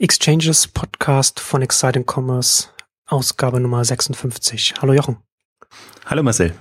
[0.00, 2.68] Exchanges Podcast von Exciting Commerce,
[3.04, 4.76] Ausgabe Nummer 56.
[4.80, 5.18] Hallo Jochen.
[6.06, 6.54] Hallo Marcel.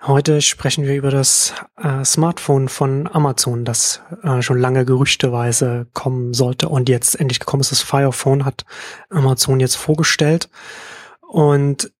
[0.00, 6.32] Heute sprechen wir über das äh, Smartphone von Amazon, das äh, schon lange gerüchteweise kommen
[6.32, 7.72] sollte und jetzt endlich gekommen ist.
[7.72, 8.64] Das Fire Phone hat
[9.10, 10.48] Amazon jetzt vorgestellt
[11.20, 11.92] und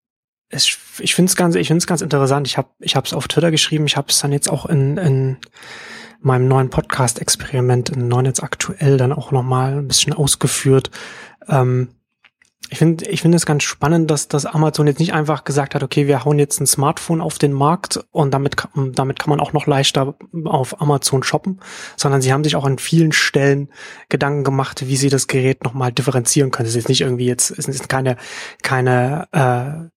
[0.48, 2.46] es, ich finde es ganz, ich finde es ganz interessant.
[2.46, 3.84] Ich habe, ich habe es auf Twitter geschrieben.
[3.84, 5.36] Ich habe es dann jetzt auch in, in
[6.24, 10.90] meinem neuen Podcast-Experiment in Neunetz aktuell dann auch nochmal ein bisschen ausgeführt.
[11.48, 11.88] Ähm,
[12.70, 15.82] ich finde ich finde es ganz spannend, dass, dass Amazon jetzt nicht einfach gesagt hat,
[15.82, 19.52] okay, wir hauen jetzt ein Smartphone auf den Markt und damit, damit kann man auch
[19.52, 21.60] noch leichter auf Amazon shoppen,
[21.96, 23.68] sondern sie haben sich auch an vielen Stellen
[24.08, 26.66] Gedanken gemacht, wie sie das Gerät nochmal differenzieren können.
[26.66, 28.16] Es ist jetzt nicht irgendwie jetzt, es ist keine,
[28.62, 29.90] keine äh,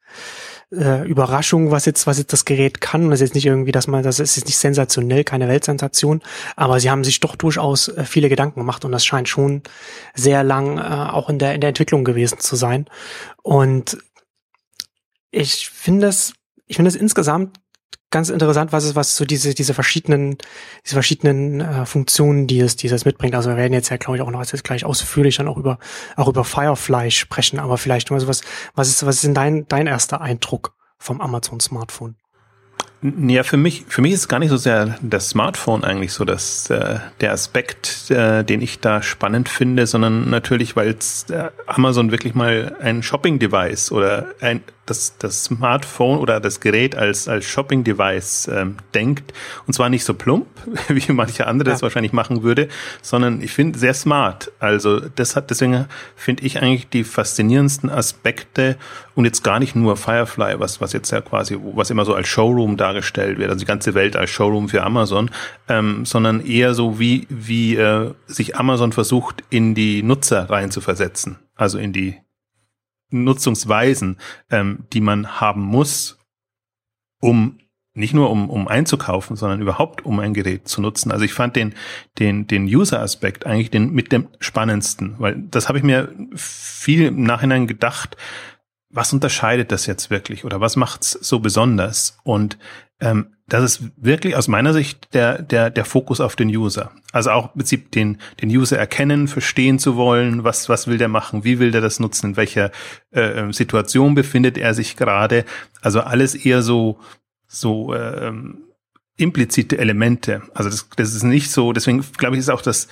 [0.72, 3.06] äh, Überraschung, was jetzt, was jetzt das Gerät kann.
[3.06, 6.22] Und das ist jetzt nicht irgendwie, dass man, das ist jetzt nicht sensationell, keine Weltsensation,
[6.56, 9.64] aber sie haben sich doch durchaus äh, viele Gedanken gemacht und das scheint schon
[10.14, 12.86] sehr lang äh, auch in der, in der Entwicklung gewesen zu sein.
[13.44, 13.98] Und
[15.32, 16.34] ich finde es,
[16.66, 17.58] ich finde es insgesamt
[18.10, 20.38] ganz interessant, was ist, was so diese, diese verschiedenen,
[20.86, 23.36] diese verschiedenen äh, Funktionen, die es, die es mitbringt.
[23.36, 25.78] Also wir werden jetzt ja, glaube ich, auch noch jetzt gleich ausführlich dann auch über,
[26.16, 28.42] auch über Firefly sprechen, aber vielleicht mal so was,
[28.76, 32.16] was ist, was ist denn dein, dein erster Eindruck vom Amazon Smartphone?
[33.02, 36.26] Ja, für mich, für mich ist es gar nicht so sehr das Smartphone eigentlich so
[36.26, 40.96] dass äh, der Aspekt, äh, den ich da spannend finde, sondern natürlich, weil
[41.30, 47.28] äh, Amazon wirklich mal ein Shopping-Device oder ein das, das Smartphone oder das Gerät als,
[47.28, 49.34] als Shopping-Device ähm, denkt.
[49.68, 50.48] Und zwar nicht so plump,
[50.88, 51.74] wie manche andere ja.
[51.74, 52.68] das wahrscheinlich machen würde,
[53.02, 54.52] sondern ich finde sehr smart.
[54.60, 58.78] Also das hat, deswegen finde ich eigentlich die faszinierendsten Aspekte
[59.16, 62.28] und jetzt gar nicht nur Firefly, was, was jetzt ja quasi, was immer so als
[62.28, 65.30] Showroom dargestellt wird, also die ganze Welt als Showroom für Amazon,
[65.70, 71.38] ähm, sondern eher so wie, wie äh, sich Amazon versucht, in die Nutzer reinzuversetzen.
[71.56, 72.18] Also in die
[73.10, 74.18] Nutzungsweisen,
[74.50, 76.18] ähm, die man haben muss,
[77.20, 77.60] um
[77.94, 81.12] nicht nur um, um einzukaufen, sondern überhaupt um ein Gerät zu nutzen.
[81.12, 81.74] Also ich fand den,
[82.20, 87.24] den, den User-Aspekt eigentlich den mit dem spannendsten, weil das habe ich mir viel im
[87.24, 88.16] Nachhinein gedacht,
[88.90, 92.18] was unterscheidet das jetzt wirklich oder was macht's so besonders?
[92.24, 92.58] Und
[93.00, 96.92] ähm, das ist wirklich aus meiner Sicht der, der, der Fokus auf den User.
[97.14, 101.08] Also auch im Prinzip den, den User erkennen, verstehen zu wollen, was, was will der
[101.08, 102.72] machen, wie will der das nutzen, in welcher
[103.12, 105.46] äh, ähm, Situation befindet er sich gerade.
[105.82, 107.00] Also alles eher so,
[107.48, 108.64] so ähm,
[109.16, 110.42] implizite Elemente.
[110.54, 112.90] Also das, das ist nicht so, deswegen glaube ich, ist auch das,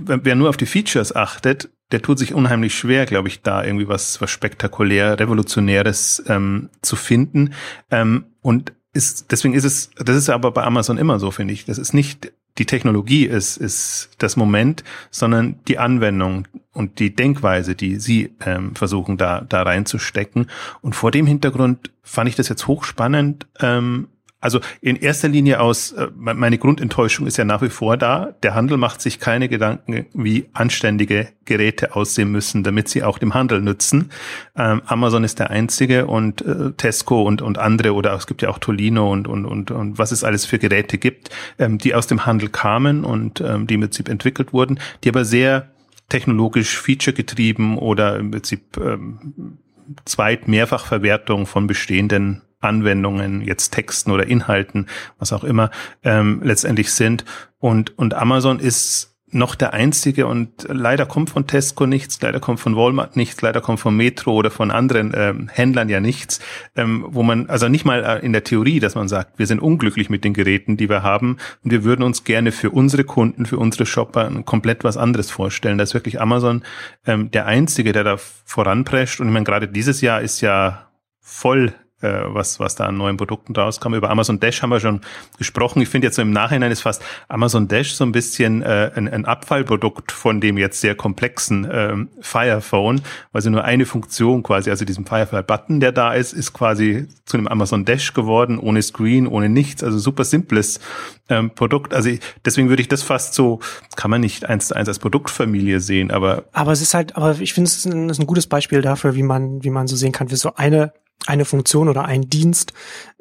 [0.00, 3.88] wer nur auf die Features achtet, der tut sich unheimlich schwer, glaube ich, da irgendwie
[3.88, 7.52] was, was spektakulär, revolutionäres ähm, zu finden.
[7.90, 11.64] Ähm, und ist, deswegen ist es, das ist aber bei Amazon immer so, finde ich.
[11.64, 17.74] Das ist nicht die Technologie ist, ist das Moment, sondern die Anwendung und die Denkweise,
[17.74, 20.50] die sie ähm, versuchen da, da reinzustecken.
[20.82, 24.08] Und vor dem Hintergrund fand ich das jetzt hochspannend, ähm,
[24.42, 28.34] also in erster Linie aus, äh, meine Grundenttäuschung ist ja nach wie vor da.
[28.42, 33.34] Der Handel macht sich keine Gedanken, wie anständige Geräte aussehen müssen, damit sie auch dem
[33.34, 34.10] Handel nützen.
[34.56, 38.48] Ähm, Amazon ist der einzige und äh, Tesco und, und andere oder es gibt ja
[38.48, 41.30] auch Tolino und, und, und, und was es alles für Geräte gibt,
[41.60, 45.24] ähm, die aus dem Handel kamen und ähm, die im Prinzip entwickelt wurden, die aber
[45.24, 45.70] sehr
[46.08, 49.58] technologisch feature getrieben oder im Prinzip ähm,
[50.04, 54.86] Zweit-, Mehrfachverwertung von bestehenden Anwendungen, jetzt Texten oder Inhalten,
[55.18, 55.70] was auch immer,
[56.02, 57.24] ähm, letztendlich sind.
[57.58, 62.60] Und, und Amazon ist noch der einzige und leider kommt von Tesco nichts, leider kommt
[62.60, 66.40] von Walmart nichts, leider kommt von Metro oder von anderen ähm, Händlern ja nichts,
[66.76, 69.60] ähm, wo man, also nicht mal äh, in der Theorie, dass man sagt, wir sind
[69.60, 73.46] unglücklich mit den Geräten, die wir haben und wir würden uns gerne für unsere Kunden,
[73.46, 75.78] für unsere Shopper komplett was anderes vorstellen.
[75.78, 76.62] Da ist wirklich Amazon
[77.06, 80.88] ähm, der einzige, der da voranprescht und ich meine, gerade dieses Jahr ist ja
[81.20, 83.94] voll äh, was, was da an neuen Produkten rauskam.
[83.94, 85.00] Über Amazon Dash haben wir schon
[85.38, 85.80] gesprochen.
[85.82, 89.24] Ich finde jetzt im Nachhinein ist fast Amazon Dash so ein bisschen äh, ein, ein
[89.24, 93.00] Abfallprodukt von dem jetzt sehr komplexen ähm, Fire Phone,
[93.32, 97.36] weil sie nur eine Funktion quasi, also diesem Firefly-Button, der da ist, ist quasi zu
[97.36, 100.80] einem Amazon Dash geworden, ohne Screen, ohne nichts, also super simples
[101.28, 101.94] ähm, Produkt.
[101.94, 103.60] Also ich, deswegen würde ich das fast so,
[103.96, 106.44] kann man nicht eins zu eins als Produktfamilie sehen, aber.
[106.52, 109.14] Aber es ist halt, aber ich finde, es ist ein, ist ein gutes Beispiel dafür,
[109.14, 110.92] wie man, wie man so sehen kann, wie so eine
[111.26, 112.72] eine Funktion oder ein Dienst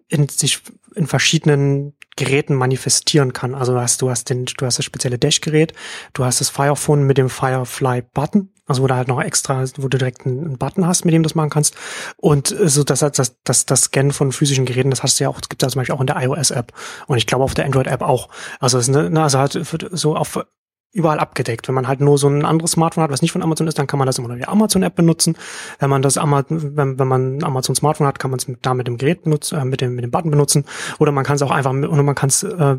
[0.07, 0.61] in sich
[0.95, 3.55] in verschiedenen Geräten manifestieren kann.
[3.55, 5.73] Also du hast, du hast den, du hast das spezielle Dash-Gerät,
[6.13, 9.97] du hast das Firephone mit dem Firefly-Button, also wo du halt noch extra, wo du
[9.97, 11.75] direkt einen, Button hast, mit dem du das machen kannst.
[12.17, 15.39] Und so das, das, das, das Scannen von physischen Geräten, das hast du ja auch,
[15.39, 16.73] das gibt es ja zum Beispiel auch in der iOS-App.
[17.07, 18.27] Und ich glaube auf der Android-App auch.
[18.59, 19.59] Also es, ne, also halt
[19.91, 20.45] so auf
[20.93, 21.67] überall abgedeckt.
[21.67, 23.87] Wenn man halt nur so ein anderes Smartphone hat, was nicht von Amazon ist, dann
[23.87, 25.37] kann man das immer noch die Amazon-App benutzen.
[25.79, 28.87] Wenn man das Amazon, wenn, wenn man ein Amazon-Smartphone hat, kann man es da mit
[28.87, 30.65] dem Gerät benutzen, äh, mit dem mit dem Button benutzen.
[30.99, 32.77] Oder man kann es auch einfach, oder man kann es äh,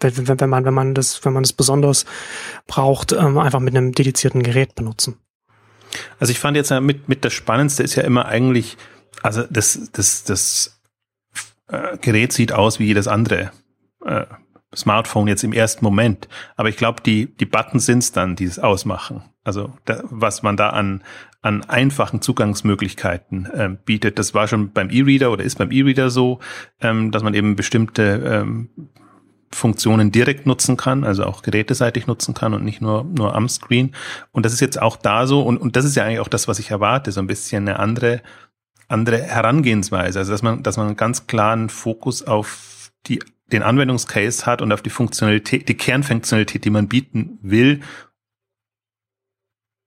[0.00, 2.06] wenn, wenn, wenn man wenn man das wenn man das besonders
[2.66, 5.16] braucht, ähm, einfach mit einem dedizierten Gerät benutzen.
[6.20, 8.76] Also ich fand jetzt mit mit das Spannendste ist ja immer eigentlich,
[9.22, 10.80] also das das das
[11.68, 13.50] äh, Gerät sieht aus wie jedes andere.
[14.04, 14.26] Äh,
[14.74, 16.28] Smartphone jetzt im ersten Moment.
[16.56, 19.22] Aber ich glaube, die, die Buttons sind's dann, die es ausmachen.
[19.44, 21.02] Also da, was man da an,
[21.40, 24.18] an einfachen Zugangsmöglichkeiten ähm, bietet.
[24.18, 26.40] Das war schon beim E-Reader oder ist beim E-Reader so,
[26.80, 28.68] ähm, dass man eben bestimmte ähm,
[29.50, 33.94] Funktionen direkt nutzen kann, also auch geräteseitig nutzen kann und nicht nur, nur am Screen.
[34.32, 35.40] Und das ist jetzt auch da so.
[35.40, 37.78] Und, und das ist ja eigentlich auch das, was ich erwarte, so ein bisschen eine
[37.78, 38.20] andere,
[38.88, 40.18] andere Herangehensweise.
[40.18, 43.20] Also dass man, dass man einen ganz klaren Fokus auf die
[43.52, 47.80] den Anwendungscase hat und auf die Funktionalität, die Kernfunktionalität, die man bieten will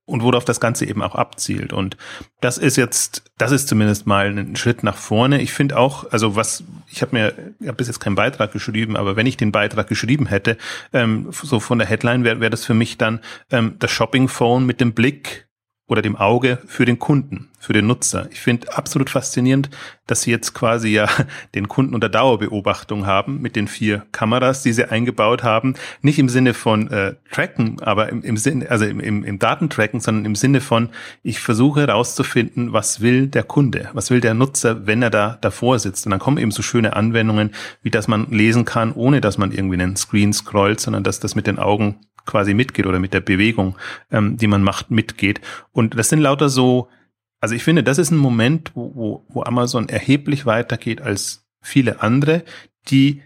[0.06, 1.72] und worauf das Ganze eben auch abzielt.
[1.72, 1.96] Und
[2.42, 5.42] das ist jetzt, das ist zumindest mal ein Schritt nach vorne.
[5.42, 9.16] Ich finde auch, also was, ich habe mir, ich bis jetzt keinen Beitrag geschrieben, aber
[9.16, 10.58] wenn ich den Beitrag geschrieben hätte,
[10.92, 13.22] ähm, so von der Headline wäre wär das für mich dann
[13.52, 15.48] ähm, das Shopping Phone mit dem Blick
[15.88, 18.30] oder dem Auge für den Kunden, für den Nutzer.
[18.32, 19.70] Ich finde absolut faszinierend,
[20.08, 21.10] dass sie jetzt quasi ja
[21.56, 25.76] den Kunden unter Dauerbeobachtung haben mit den vier Kameras, die sie eingebaut haben.
[26.02, 30.00] Nicht im Sinne von äh, Tracken, aber im, im Sinne, also im, im, im Datentracken,
[30.00, 30.90] sondern im Sinne von,
[31.24, 35.78] ich versuche herauszufinden, was will der Kunde, was will der Nutzer, wenn er da davor
[35.78, 36.06] sitzt.
[36.06, 37.52] Und dann kommen eben so schöne Anwendungen,
[37.84, 41.36] wie dass man lesen kann, ohne dass man irgendwie einen Screen scrollt, sondern dass das
[41.36, 41.98] mit den Augen
[42.32, 43.78] quasi mitgeht oder mit der Bewegung,
[44.10, 45.42] ähm, die man macht, mitgeht.
[45.72, 46.88] Und das sind lauter so,
[47.42, 52.02] also ich finde, das ist ein Moment, wo, wo, wo Amazon erheblich weitergeht als viele
[52.02, 52.44] andere,
[52.88, 53.22] die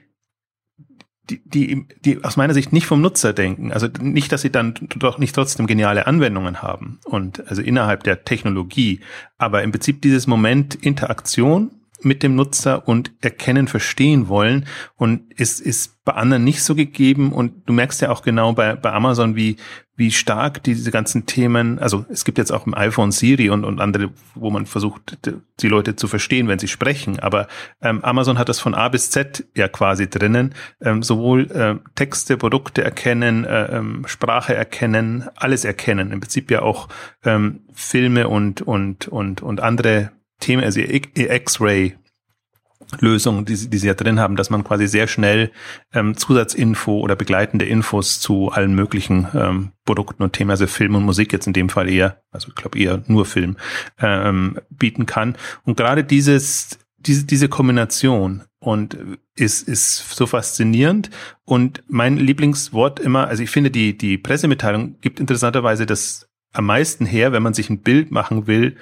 [1.30, 3.72] die, die, die aus meiner Sicht nicht vom Nutzer denken.
[3.72, 8.26] Also nicht, dass sie dann doch nicht trotzdem geniale Anwendungen haben und also innerhalb der
[8.26, 9.00] Technologie,
[9.40, 11.72] aber im Prinzip dieses Moment Interaktion
[12.06, 14.66] mit dem Nutzer und erkennen, verstehen wollen.
[14.96, 17.34] Und ist, ist bei anderen nicht so gegeben.
[17.34, 19.58] Und du merkst ja auch genau bei, bei Amazon, wie,
[19.98, 23.80] wie stark diese ganzen Themen, also es gibt jetzt auch im iPhone Siri und, und
[23.80, 25.18] andere, wo man versucht,
[25.62, 27.48] die Leute zu verstehen, wenn sie sprechen, aber
[27.82, 32.36] ähm, Amazon hat das von A bis Z ja quasi drinnen, ähm, sowohl äh, Texte,
[32.36, 36.90] Produkte erkennen, äh, ähm, Sprache erkennen, alles erkennen, im Prinzip ja auch
[37.24, 41.96] ähm, Filme und, und, und, und andere Themen, also X-Ray
[43.00, 45.52] Lösungen, die, die sie ja drin haben, dass man quasi sehr schnell
[45.94, 51.04] ähm, Zusatzinfo oder begleitende Infos zu allen möglichen ähm, Produkten und Themen, also Film und
[51.04, 53.58] Musik jetzt in dem Fall eher, also ich glaube eher nur Film,
[54.00, 55.36] ähm, bieten kann.
[55.64, 58.98] Und gerade dieses, diese, diese Kombination und
[59.36, 61.10] ist, ist so faszinierend.
[61.44, 67.06] Und mein Lieblingswort immer, also ich finde, die, die Pressemitteilung gibt interessanterweise das am meisten
[67.06, 68.78] her, wenn man sich ein Bild machen will,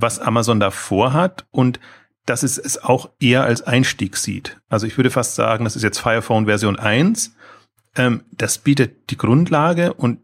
[0.00, 1.80] was Amazon da vorhat und
[2.26, 4.60] dass es es auch eher als Einstieg sieht.
[4.68, 7.34] Also ich würde fast sagen, das ist jetzt Firephone Version 1.
[7.96, 10.18] Ähm, das bietet die Grundlage und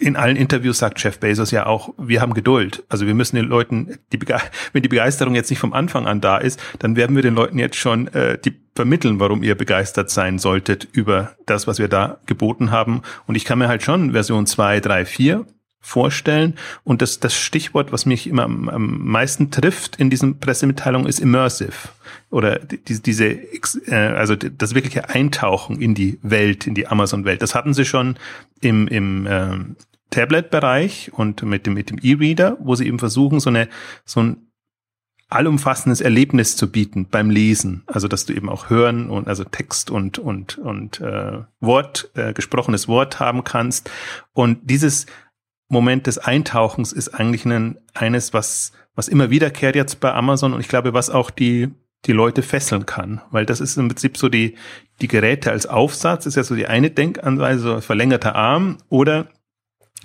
[0.00, 2.84] in allen Interviews sagt Jeff Bezos ja auch, wir haben Geduld.
[2.88, 4.18] Also wir müssen den Leuten, die
[4.72, 7.58] wenn die Begeisterung jetzt nicht vom Anfang an da ist, dann werden wir den Leuten
[7.58, 12.18] jetzt schon äh, die vermitteln, warum ihr begeistert sein solltet über das, was wir da
[12.26, 13.02] geboten haben.
[13.26, 15.46] Und ich kann mir halt schon Version 2, 3, 4
[15.80, 16.54] vorstellen.
[16.84, 21.18] Und das, das Stichwort, was mich immer am, am meisten trifft in diesen Pressemitteilungen, ist
[21.18, 21.88] immersive.
[22.30, 27.42] Oder die, diese, äh, also das wirkliche Eintauchen in die Welt, in die Amazon-Welt.
[27.42, 28.16] Das hatten sie schon
[28.60, 29.58] im, im äh,
[30.10, 33.68] Tablet-Bereich und mit dem, mit dem E-Reader, wo sie eben versuchen, so eine,
[34.04, 34.50] so ein
[35.30, 37.84] allumfassendes Erlebnis zu bieten beim Lesen.
[37.86, 42.32] Also dass du eben auch hören und also Text und und und äh, Wort, äh,
[42.32, 43.90] gesprochenes Wort haben kannst.
[44.32, 45.06] Und dieses
[45.70, 50.60] Moment des Eintauchens ist eigentlich ein, eines, was, was immer wiederkehrt jetzt bei Amazon und
[50.60, 51.68] ich glaube, was auch die,
[52.06, 54.56] die Leute fesseln kann, weil das ist im Prinzip so die,
[55.00, 59.28] die Geräte als Aufsatz, ist ja so die eine Denkanweise, so verlängerter Arm oder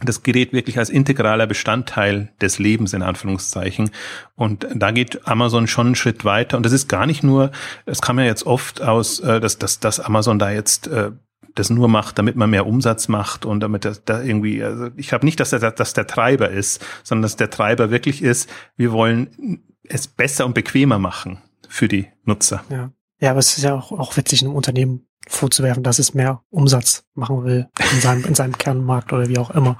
[0.03, 3.91] das Gerät wirklich als integraler Bestandteil des Lebens in Anführungszeichen.
[4.35, 6.57] Und da geht Amazon schon einen Schritt weiter.
[6.57, 7.51] Und das ist gar nicht nur,
[7.85, 11.11] es kam ja jetzt oft aus, äh, dass, dass, dass Amazon da jetzt äh,
[11.55, 15.07] das nur macht, damit man mehr Umsatz macht und damit das da irgendwie, also ich
[15.07, 18.91] glaube nicht, dass der, dass der Treiber ist, sondern dass der Treiber wirklich ist, wir
[18.91, 22.63] wollen es besser und bequemer machen für die Nutzer.
[22.69, 26.43] Ja, ja aber es ist ja auch, auch witzig, einem Unternehmen vorzuwerfen, dass es mehr
[26.49, 29.77] Umsatz machen will in seinem, in seinem Kernmarkt oder wie auch immer.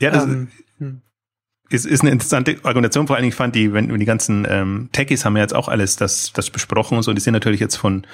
[0.00, 1.02] Ja, das ähm, hm.
[1.68, 3.06] ist, ist eine interessante Argumentation.
[3.06, 5.96] Vor allen Dingen fand die, wenn die ganzen ähm, Techies haben ja jetzt auch alles
[5.96, 8.06] das, das besprochen und so, die sind natürlich jetzt von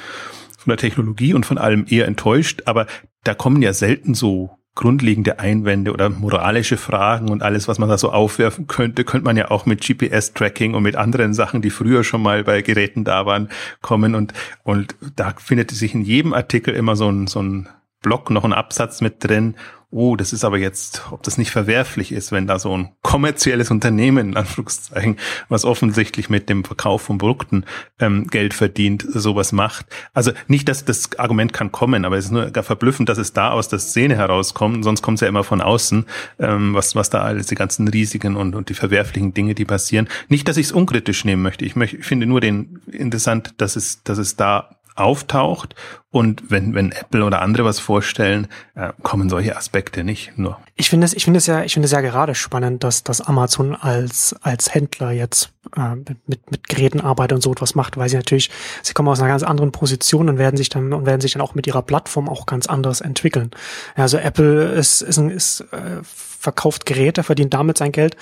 [0.69, 2.87] von der Technologie und von allem eher enttäuscht, aber
[3.25, 7.97] da kommen ja selten so grundlegende Einwände oder moralische Fragen und alles, was man da
[7.97, 12.05] so aufwerfen könnte, könnte man ja auch mit GPS-Tracking und mit anderen Sachen, die früher
[12.05, 13.49] schon mal bei Geräten da waren,
[13.81, 14.15] kommen.
[14.15, 17.69] Und, und da findet sich in jedem Artikel immer so ein, so ein
[18.03, 19.57] Block noch ein Absatz mit drin,
[19.91, 23.71] oh, das ist aber jetzt, ob das nicht verwerflich ist, wenn da so ein kommerzielles
[23.71, 25.17] Unternehmen, in Anführungszeichen,
[25.49, 27.65] was offensichtlich mit dem Verkauf von Produkten
[27.99, 29.87] ähm, Geld verdient, sowas macht.
[30.13, 33.33] Also nicht, dass das Argument kann kommen, aber es ist nur gar verblüffend, dass es
[33.33, 36.05] da aus der Szene herauskommt, sonst kommt es ja immer von außen,
[36.39, 40.09] ähm, was, was da alles, die ganzen Risiken und, und die verwerflichen Dinge, die passieren.
[40.29, 41.65] Nicht, dass ich es unkritisch nehmen möchte.
[41.65, 45.75] Ich, möchte, ich finde nur den interessant, dass es, dass es da auftaucht
[46.11, 50.59] und wenn, wenn Apple oder andere was vorstellen, äh, kommen solche Aspekte nicht nur.
[50.75, 53.21] Ich finde es, ich finde es ja, ich finde es ja gerade spannend, dass, dass
[53.21, 58.09] Amazon als, als Händler jetzt äh, mit, mit Geräten arbeitet und so etwas macht, weil
[58.09, 58.51] sie natürlich,
[58.83, 61.43] sie kommen aus einer ganz anderen Position und werden sich dann und werden sich dann
[61.43, 63.51] auch mit ihrer Plattform auch ganz anders entwickeln.
[63.95, 68.17] Also Apple ist, ist, ist äh, verkauft Geräte, verdient damit sein Geld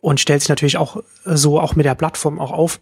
[0.00, 2.80] und stellt sich natürlich auch so auch mit der Plattform auch auf,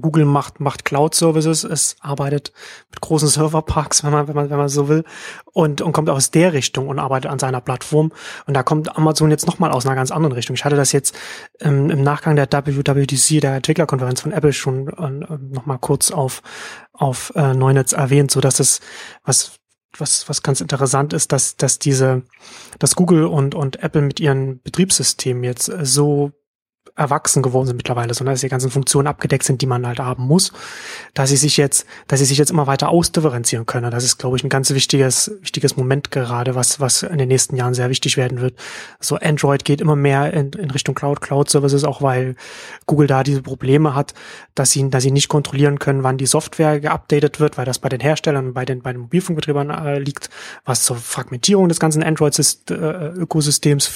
[0.00, 2.52] Google macht, macht Cloud Services, es arbeitet
[2.90, 5.04] mit großen Serverparks, wenn man, wenn man, wenn man so will,
[5.52, 8.12] und, und kommt aus der Richtung und arbeitet an seiner Plattform.
[8.46, 10.54] Und da kommt Amazon jetzt nochmal aus einer ganz anderen Richtung.
[10.54, 11.16] Ich hatte das jetzt
[11.60, 16.42] ähm, im Nachgang der WWDC, der Entwicklerkonferenz von Apple schon äh, nochmal kurz auf,
[16.92, 18.80] auf äh, Neunetz erwähnt, so dass es,
[19.24, 19.58] was,
[19.98, 22.22] was, was ganz interessant ist, dass, dass diese,
[22.78, 26.32] dass Google und, und Apple mit ihren Betriebssystemen jetzt so
[26.96, 30.24] erwachsen geworden sind mittlerweile, sondern dass die ganzen Funktionen abgedeckt sind, die man halt haben
[30.24, 30.52] muss,
[31.14, 33.90] dass sie sich jetzt, dass sie sich jetzt immer weiter ausdifferenzieren können.
[33.90, 37.56] Das ist, glaube ich, ein ganz wichtiges, wichtiges Moment gerade, was, was in den nächsten
[37.56, 38.54] Jahren sehr wichtig werden wird.
[39.00, 42.36] So Android geht immer mehr in, in Richtung Cloud, Cloud Services, auch weil
[42.86, 44.14] Google da diese Probleme hat,
[44.54, 47.88] dass sie, dass sie nicht kontrollieren können, wann die Software geupdatet wird, weil das bei
[47.88, 50.30] den Herstellern bei den, bei den Mobilfunkbetreibern äh, liegt,
[50.64, 53.90] was zur Fragmentierung des ganzen Android-Ökosystems äh,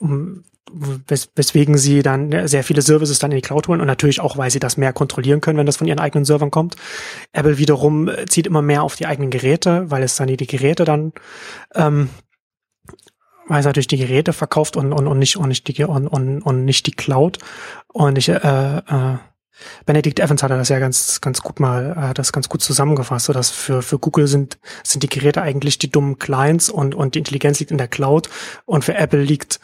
[0.00, 4.20] führt wes weswegen sie dann sehr viele Services dann in die Cloud holen und natürlich
[4.20, 6.76] auch, weil sie das mehr kontrollieren können, wenn das von ihren eigenen Servern kommt.
[7.32, 10.46] Apple wiederum äh, zieht immer mehr auf die eigenen Geräte, weil es dann die, die
[10.46, 11.12] Geräte dann
[11.74, 12.10] ähm,
[13.48, 16.40] weil es natürlich die Geräte verkauft und, und, und nicht und nicht die und, und,
[16.40, 17.38] und nicht die Cloud.
[17.88, 19.16] Und ich äh, äh,
[19.86, 23.32] Benedict Evans hatte das ja ganz, ganz gut mal, hat das ganz gut zusammengefasst, so
[23.32, 27.18] dass für, für Google sind, sind die Geräte eigentlich die dummen Clients und, und die
[27.18, 28.28] Intelligenz liegt in der Cloud
[28.66, 29.60] und für Apple liegt,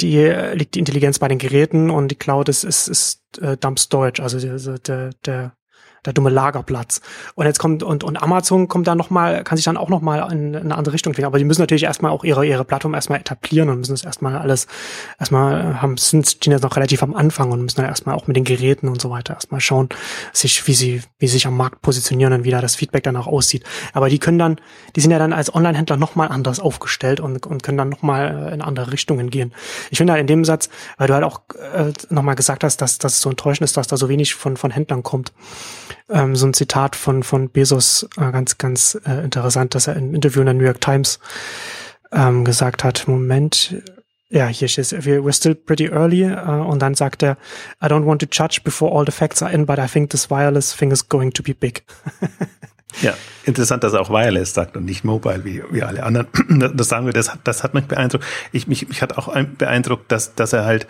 [0.00, 0.18] die
[0.54, 4.22] liegt die Intelligenz bei den Geräten und die Cloud ist, ist, ist äh, Dump Storage,
[4.22, 5.52] also der, der, der
[6.04, 7.00] der dumme Lagerplatz.
[7.36, 10.00] Und jetzt kommt und, und Amazon kommt dann noch mal, kann sich dann auch noch
[10.00, 11.28] mal in, in eine andere Richtung entwickeln.
[11.28, 14.36] Aber die müssen natürlich erstmal auch ihre ihre Plattform erstmal etablieren und müssen das erstmal
[14.36, 14.66] alles
[15.20, 18.36] erstmal haben sind stehen jetzt noch relativ am Anfang und müssen dann erstmal auch mit
[18.36, 19.90] den Geräten und so weiter erstmal schauen,
[20.32, 23.28] sich wie sie wie sie sich am Markt positionieren und wie da das Feedback danach
[23.28, 23.62] aussieht.
[23.92, 24.60] Aber die können dann,
[24.96, 28.02] die sind ja dann als Online-Händler noch mal anders aufgestellt und und können dann noch
[28.02, 29.54] mal in andere Richtungen gehen.
[29.90, 30.68] Ich finde halt in dem Satz,
[30.98, 31.42] weil du halt auch
[31.74, 34.34] äh, noch mal gesagt hast, dass dass es so enttäuschend ist, dass da so wenig
[34.34, 35.32] von von Händlern kommt
[36.08, 40.14] ähm, so ein Zitat von, von Bezos, äh, ganz, ganz äh, interessant, dass er im
[40.14, 41.18] Interview in der New York Times
[42.12, 43.74] ähm, gesagt hat, Moment,
[44.32, 46.24] ja, hier steht we're still pretty early.
[46.24, 47.36] Uh, und dann sagt er,
[47.82, 50.30] I don't want to judge before all the facts are in, but I think this
[50.30, 51.84] wireless thing is going to be big.
[53.02, 53.12] ja,
[53.44, 56.28] interessant, dass er auch wireless sagt und nicht mobile wie, wie alle anderen.
[56.74, 58.24] Das sagen wir, das, das hat mich beeindruckt.
[58.52, 60.86] Ich, mich, mich hat auch beeindruckt, dass, dass er halt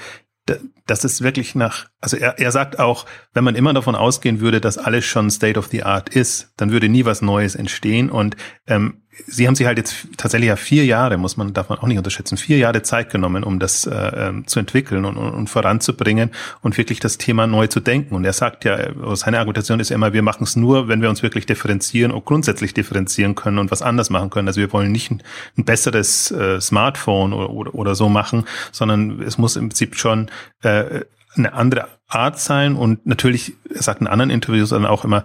[0.87, 4.61] das ist wirklich nach, also er, er sagt auch, wenn man immer davon ausgehen würde,
[4.61, 8.11] dass alles schon State of the Art ist, dann würde nie was Neues entstehen.
[8.11, 11.87] Und ähm, sie haben sich halt jetzt tatsächlich ja vier Jahre, muss man davon auch
[11.87, 15.51] nicht unterschätzen, vier Jahre Zeit genommen, um das äh, ähm, zu entwickeln und, und, und
[15.51, 16.31] voranzubringen
[16.63, 18.15] und wirklich das Thema neu zu denken.
[18.15, 18.79] Und er sagt ja,
[19.15, 22.25] seine Argumentation ist ja immer, wir machen es nur, wenn wir uns wirklich differenzieren und
[22.25, 24.49] grundsätzlich differenzieren können und was anders machen können.
[24.49, 25.23] Also wir wollen nicht ein,
[25.59, 30.31] ein besseres äh, Smartphone oder, oder, oder so machen, sondern es muss im Prinzip schon
[30.63, 31.03] äh,
[31.37, 35.25] eine andere Art sein und natürlich, er sagt in anderen Interviews dann auch immer,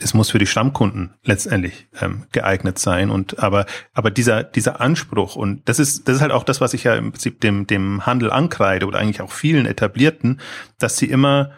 [0.00, 3.10] es muss für die Stammkunden letztendlich ähm, geeignet sein.
[3.10, 6.74] Und aber aber dieser dieser Anspruch und das ist das ist halt auch das was
[6.74, 10.40] ich ja im Prinzip dem dem Handel ankreide oder eigentlich auch vielen etablierten
[10.78, 11.50] dass sie immer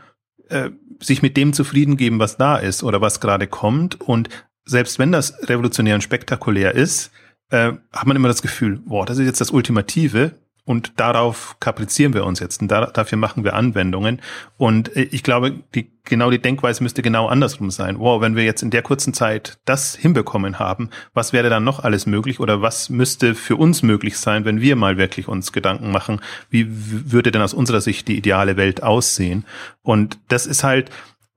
[0.48, 0.70] äh,
[1.00, 4.00] sich mit dem zufrieden geben was da ist oder was gerade kommt.
[4.00, 4.28] Und
[4.64, 7.10] selbst wenn das revolutionär und spektakulär ist
[7.50, 10.32] äh, hat man immer das Gefühl boah das ist jetzt das Ultimative
[10.70, 14.22] und darauf kaprizieren wir uns jetzt und da, dafür machen wir Anwendungen.
[14.56, 17.98] Und äh, ich glaube, die, genau die Denkweise müsste genau andersrum sein.
[17.98, 21.80] Wow, wenn wir jetzt in der kurzen Zeit das hinbekommen haben, was wäre dann noch
[21.80, 25.90] alles möglich oder was müsste für uns möglich sein, wenn wir mal wirklich uns Gedanken
[25.90, 29.46] machen, wie würde denn aus unserer Sicht die ideale Welt aussehen?
[29.82, 30.90] Und das ist halt,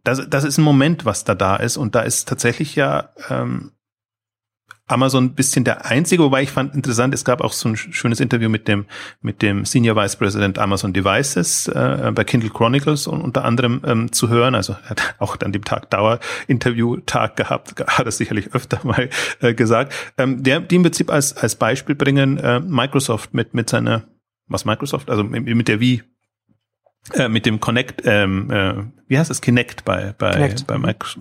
[0.04, 3.72] das, das ist ein Moment, was da da ist und da ist tatsächlich ja ähm,
[4.88, 8.20] Amazon ein bisschen der einzige, wobei ich fand interessant, es gab auch so ein schönes
[8.20, 8.86] Interview mit dem,
[9.22, 14.12] mit dem Senior Vice President Amazon Devices äh, bei Kindle Chronicles und unter anderem ähm,
[14.12, 14.56] zu hören.
[14.56, 19.10] Also er hat auch dann dem Tag Dauer Interview-Tag gehabt, hat er sicherlich öfter mal
[19.40, 19.94] äh, gesagt.
[20.18, 24.04] Ähm, der, die im Prinzip als, als Beispiel bringen, äh, Microsoft mit, mit seiner,
[24.48, 26.04] was Microsoft, also mit, mit der Wii
[27.12, 28.76] äh, mit dem Connect, ähm, äh,
[29.08, 30.66] wie heißt es, Kinect bei bei, Kinect.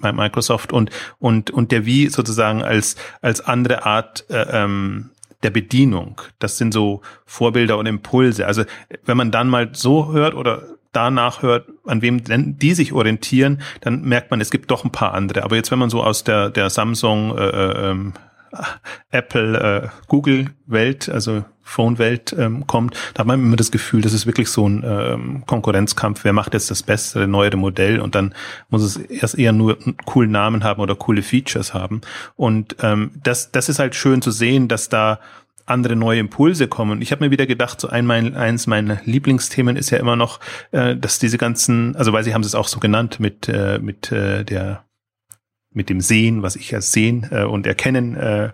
[0.00, 5.10] bei, Microsoft und und und der wie sozusagen als als andere Art äh, ähm,
[5.42, 6.20] der Bedienung.
[6.38, 8.46] Das sind so Vorbilder und Impulse.
[8.46, 8.62] Also
[9.04, 10.62] wenn man dann mal so hört oder
[10.92, 14.92] danach hört, an wem denn die sich orientieren, dann merkt man, es gibt doch ein
[14.92, 15.42] paar andere.
[15.42, 18.12] Aber jetzt, wenn man so aus der der Samsung äh, äh ähm,
[19.10, 24.48] Apple, äh, also Phone-Welt ähm, kommt, da hat man immer das Gefühl, das ist wirklich
[24.48, 26.24] so ein ähm, Konkurrenzkampf.
[26.24, 28.00] Wer macht jetzt das bessere, neuere Modell?
[28.00, 28.34] Und dann
[28.68, 32.00] muss es erst eher nur einen coolen Namen haben oder coole Features haben.
[32.36, 35.20] Und ähm, das, das ist halt schön zu sehen, dass da
[35.64, 37.00] andere neue Impulse kommen.
[37.00, 40.40] Ich habe mir wieder gedacht, so ein mein, eins meiner Lieblingsthemen ist ja immer noch,
[40.72, 44.10] äh, dass diese ganzen, also weil sie haben es auch so genannt mit äh, mit
[44.10, 44.84] äh, der
[45.74, 48.50] mit dem Sehen, was ich als Sehen äh, und Erkennen äh,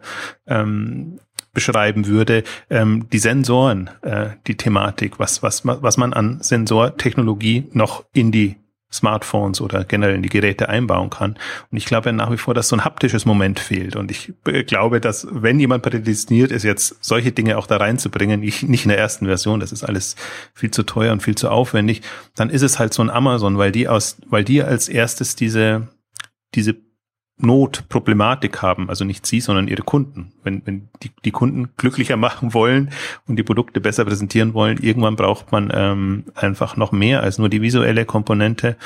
[0.46, 1.18] ähm,
[1.52, 8.04] beschreiben würde, ähm, die Sensoren, äh, die Thematik, was, was, was man an Sensortechnologie noch
[8.12, 8.56] in die
[8.90, 11.36] Smartphones oder generell in die Geräte einbauen kann.
[11.70, 13.96] Und ich glaube nach wie vor, dass so ein haptisches Moment fehlt.
[13.96, 14.32] Und ich
[14.66, 18.88] glaube, dass wenn jemand prädestiniert ist, jetzt solche Dinge auch da reinzubringen, ich, nicht in
[18.88, 20.16] der ersten Version, das ist alles
[20.54, 22.00] viel zu teuer und viel zu aufwendig,
[22.34, 25.88] dann ist es halt so ein Amazon, weil die aus, weil die als erstes diese,
[26.54, 26.76] diese
[27.38, 30.32] Not, Problematik haben, also nicht Sie, sondern Ihre Kunden.
[30.42, 32.90] Wenn, wenn die, die Kunden glücklicher machen wollen
[33.26, 37.48] und die Produkte besser präsentieren wollen, irgendwann braucht man ähm, einfach noch mehr als nur
[37.48, 38.76] die visuelle Komponente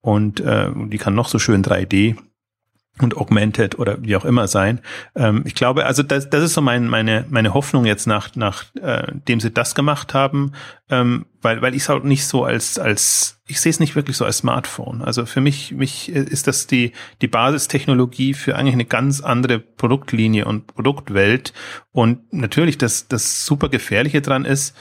[0.00, 2.16] und äh, die kann noch so schön 3D
[3.00, 4.80] und augmented oder wie auch immer sein.
[5.14, 8.64] Ähm, ich glaube, also das, das ist so mein, meine, meine Hoffnung jetzt nach, nach
[8.74, 10.52] äh, dem sie das gemacht haben,
[10.90, 14.18] ähm, weil, weil ich es halt nicht so als, als, ich sehe es nicht wirklich
[14.18, 15.00] so als Smartphone.
[15.00, 20.44] Also für mich, mich ist das die, die Basistechnologie für eigentlich eine ganz andere Produktlinie
[20.44, 21.54] und Produktwelt.
[21.92, 24.76] Und natürlich, das, das super Gefährliche dran ist,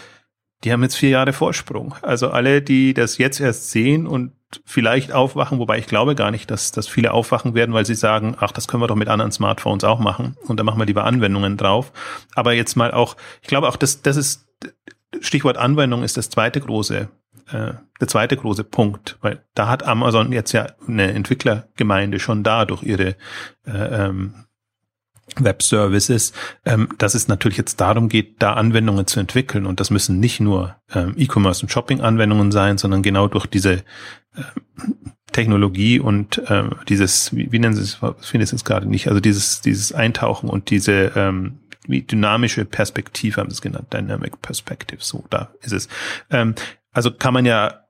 [0.64, 1.96] die haben jetzt vier Jahre Vorsprung.
[2.02, 4.34] Also alle, die das jetzt erst sehen und
[4.66, 8.36] vielleicht aufwachen, wobei ich glaube gar nicht, dass, dass viele aufwachen werden, weil sie sagen,
[8.40, 11.06] ach, das können wir doch mit anderen Smartphones auch machen und da machen wir lieber
[11.06, 11.92] Anwendungen drauf.
[12.36, 14.48] Aber jetzt mal auch, ich glaube auch, dass das ist,
[15.20, 17.10] Stichwort Anwendung ist das zweite große,
[17.52, 22.66] äh, der zweite große Punkt, weil da hat Amazon jetzt ja eine Entwicklergemeinde schon da
[22.66, 23.16] durch ihre
[23.66, 24.46] äh, ähm,
[25.40, 26.34] Web Services,
[26.66, 29.66] ähm, dass es natürlich jetzt darum geht, da Anwendungen zu entwickeln.
[29.66, 33.82] Und das müssen nicht nur ähm, E-Commerce und Shopping-Anwendungen sein, sondern genau durch diese äh,
[35.32, 39.08] Technologie und äh, dieses, wie, wie nennen Sie es, ich finde es jetzt gerade nicht,
[39.08, 44.42] also dieses, dieses Eintauchen und diese ähm, wie dynamische Perspektive haben Sie es genannt, Dynamic
[44.42, 45.88] Perspective, so, da ist es.
[46.30, 46.56] Ähm,
[46.92, 47.86] also kann man ja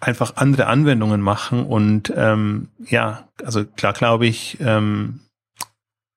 [0.00, 5.20] einfach andere Anwendungen machen und ähm, ja, also klar glaube ich, ähm,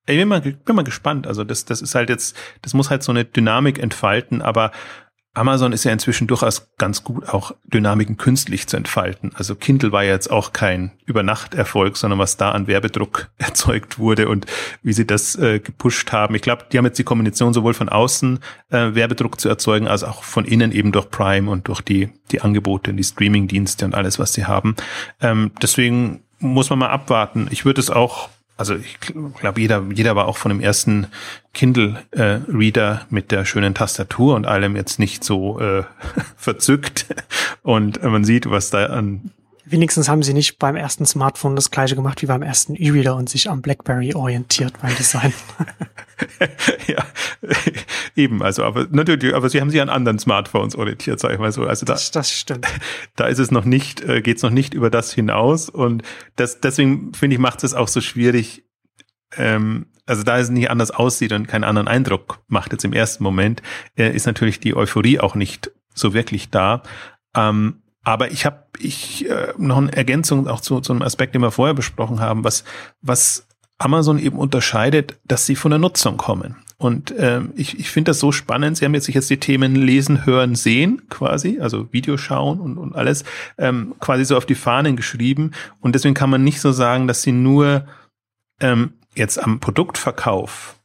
[0.09, 1.27] ich bin mal, bin mal gespannt.
[1.27, 4.71] Also das, das ist halt jetzt, das muss halt so eine Dynamik entfalten, aber
[5.35, 9.31] Amazon ist ja inzwischen durchaus ganz gut, auch Dynamiken künstlich zu entfalten.
[9.35, 14.27] Also Kindle war ja jetzt auch kein Übernachterfolg, sondern was da an Werbedruck erzeugt wurde
[14.27, 14.47] und
[14.81, 16.33] wie sie das äh, gepusht haben.
[16.35, 18.39] Ich glaube, die haben jetzt die Kombination sowohl von außen
[18.71, 22.41] äh, Werbedruck zu erzeugen, als auch von innen eben durch Prime und durch die, die
[22.41, 24.75] Angebote, die Streamingdienste und alles, was sie haben.
[25.21, 27.47] Ähm, deswegen muss man mal abwarten.
[27.51, 31.07] Ich würde es auch also ich glaube, jeder, jeder war auch von dem ersten
[31.53, 35.83] Kindle-Reader äh, mit der schönen Tastatur und allem jetzt nicht so äh,
[36.35, 37.05] verzückt.
[37.63, 39.31] Und man sieht, was da an
[39.71, 43.29] Wenigstens haben sie nicht beim ersten Smartphone das gleiche gemacht wie beim ersten E-Reader und
[43.29, 45.31] sich am BlackBerry orientiert beim Design.
[46.87, 47.05] ja,
[48.15, 51.51] eben, also aber natürlich, aber sie haben sich an anderen Smartphones orientiert, sag ich mal
[51.51, 51.65] so.
[51.65, 52.65] Also da, das, das stimmt.
[53.15, 56.03] Da ist es noch nicht, äh, geht es noch nicht über das hinaus und
[56.35, 58.63] das, deswegen finde ich, macht es auch so schwierig,
[59.37, 63.23] ähm, also da es nicht anders aussieht und keinen anderen Eindruck macht jetzt im ersten
[63.23, 63.61] Moment,
[63.95, 66.81] äh, ist natürlich die Euphorie auch nicht so wirklich da.
[67.35, 71.41] Ähm, aber ich habe ich äh, noch eine Ergänzung auch zu, zu einem Aspekt, den
[71.41, 72.63] wir vorher besprochen haben, was,
[73.01, 76.55] was Amazon eben unterscheidet, dass sie von der Nutzung kommen.
[76.77, 78.77] Und ähm, ich, ich finde das so spannend.
[78.77, 82.77] Sie haben jetzt sich jetzt die Themen lesen, hören, sehen quasi, also Video schauen und,
[82.77, 83.25] und alles
[83.57, 85.51] ähm, quasi so auf die Fahnen geschrieben.
[85.81, 87.85] Und deswegen kann man nicht so sagen, dass sie nur
[88.61, 90.79] ähm, jetzt am Produktverkauf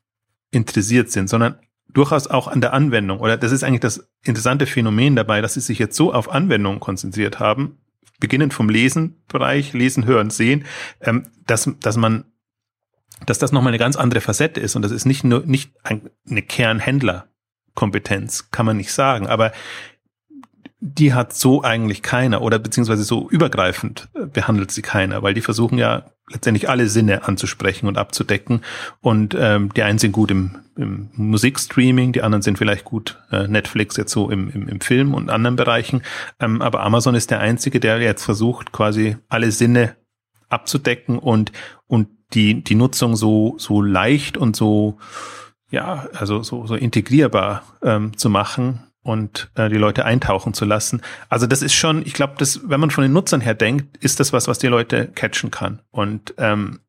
[0.51, 1.57] interessiert sind, sondern
[1.95, 3.21] durchaus auch an der Anwendung.
[3.21, 6.81] Oder das ist eigentlich das interessante Phänomen dabei, dass sie sich jetzt so auf Anwendungen
[6.81, 7.79] konzentriert haben,
[8.21, 10.67] beginnend vom Lesenbereich, Lesen, Hören, Sehen,
[11.01, 12.25] ähm, dass, dass man
[13.27, 16.43] dass das nochmal eine ganz andere Facette ist und das ist nicht nur nicht eine
[16.43, 19.53] Kernhändlerkompetenz, kann man nicht sagen, aber
[20.87, 25.41] die hat so eigentlich keiner oder beziehungsweise so übergreifend äh, behandelt sie keiner, weil die
[25.41, 28.61] versuchen ja letztendlich alle Sinne anzusprechen und abzudecken.
[29.01, 33.49] Und ähm, die einen sind gut im, im Musikstreaming, die anderen sind vielleicht gut äh,
[33.49, 36.03] Netflix jetzt so im, im, im Film und anderen Bereichen,
[36.39, 39.97] ähm, aber Amazon ist der einzige, der jetzt versucht quasi alle Sinne
[40.51, 41.51] abzudecken und
[41.87, 44.99] und die die Nutzung so so leicht und so
[45.71, 51.03] ja also so so integrierbar ähm, zu machen und äh, die Leute eintauchen zu lassen.
[51.29, 54.19] Also das ist schon, ich glaube, das, wenn man von den Nutzern her denkt, ist
[54.19, 55.83] das was, was die Leute catchen kann.
[55.91, 56.81] Und ähm,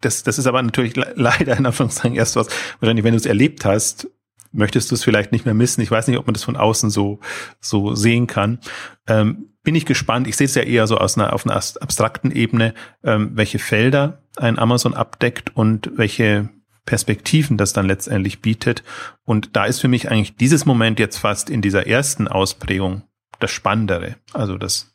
[0.00, 2.48] das, das ist aber natürlich le leider in Anführungszeichen erst was,
[2.80, 4.08] wahrscheinlich, wenn du es erlebt hast,
[4.50, 5.82] möchtest du es vielleicht nicht mehr missen.
[5.82, 7.20] Ich weiß nicht, ob man das von außen so,
[7.60, 8.58] so sehen kann.
[9.06, 10.26] Ähm, bin ich gespannt.
[10.26, 14.22] Ich sehe es ja eher so aus einer, auf einer abstrakten Ebene, ähm, welche Felder
[14.36, 16.48] ein Amazon abdeckt und welche
[16.84, 18.82] Perspektiven das dann letztendlich bietet.
[19.24, 23.02] Und da ist für mich eigentlich dieses Moment jetzt fast in dieser ersten Ausprägung
[23.38, 24.16] das Spannendere.
[24.32, 24.94] Also das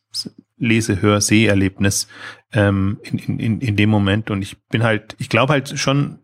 [0.58, 2.08] Lese, Hör, Seherlebnis
[2.52, 4.32] ähm, in, in, in dem Moment.
[4.32, 6.20] Und ich bin halt, ich glaube halt schon,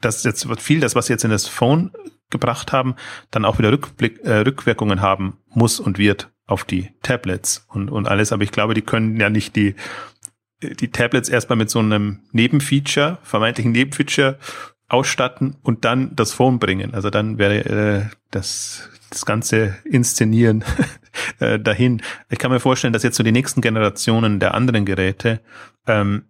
[0.00, 1.92] dass jetzt viel das, was jetzt in das Phone
[2.30, 2.94] gebracht haben,
[3.30, 8.08] dann auch wieder Rückblick, äh, Rückwirkungen haben muss und wird auf die Tablets und, und
[8.08, 8.32] alles.
[8.32, 9.74] Aber ich glaube, die können ja nicht die,
[10.62, 14.38] die Tablets erstmal mit so einem Nebenfeature, vermeintlichen Nebenfeature
[14.92, 16.94] ausstatten und dann das Phone bringen.
[16.94, 20.64] Also dann wäre äh, das, das ganze Inszenieren
[21.38, 22.02] äh, dahin.
[22.28, 25.40] Ich kann mir vorstellen, dass jetzt so die nächsten Generationen der anderen Geräte
[25.86, 26.24] ähm,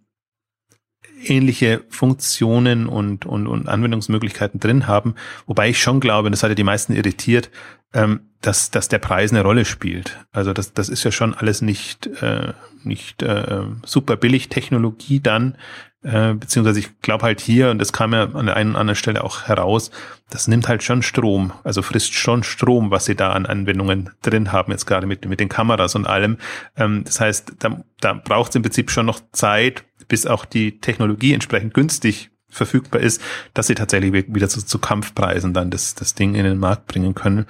[1.25, 6.49] ähnliche Funktionen und, und, und Anwendungsmöglichkeiten drin haben, wobei ich schon glaube, und das hat
[6.49, 7.49] ja die meisten irritiert,
[7.93, 10.19] ähm, dass, dass der Preis eine Rolle spielt.
[10.31, 15.57] Also das, das ist ja schon alles nicht, äh, nicht äh, super billig Technologie dann,
[16.03, 18.95] äh, beziehungsweise ich glaube halt hier, und das kam ja an der einen oder anderen
[18.95, 19.91] Stelle auch heraus,
[20.29, 24.51] das nimmt halt schon Strom, also frisst schon Strom, was sie da an Anwendungen drin
[24.51, 26.37] haben, jetzt gerade mit, mit den Kameras und allem.
[26.75, 30.79] Ähm, das heißt, da, da braucht es im Prinzip schon noch Zeit, bis auch die
[30.79, 33.21] Technologie entsprechend günstig verfügbar ist,
[33.53, 37.15] dass sie tatsächlich wieder zu, zu Kampfpreisen dann das, das Ding in den Markt bringen
[37.15, 37.47] können.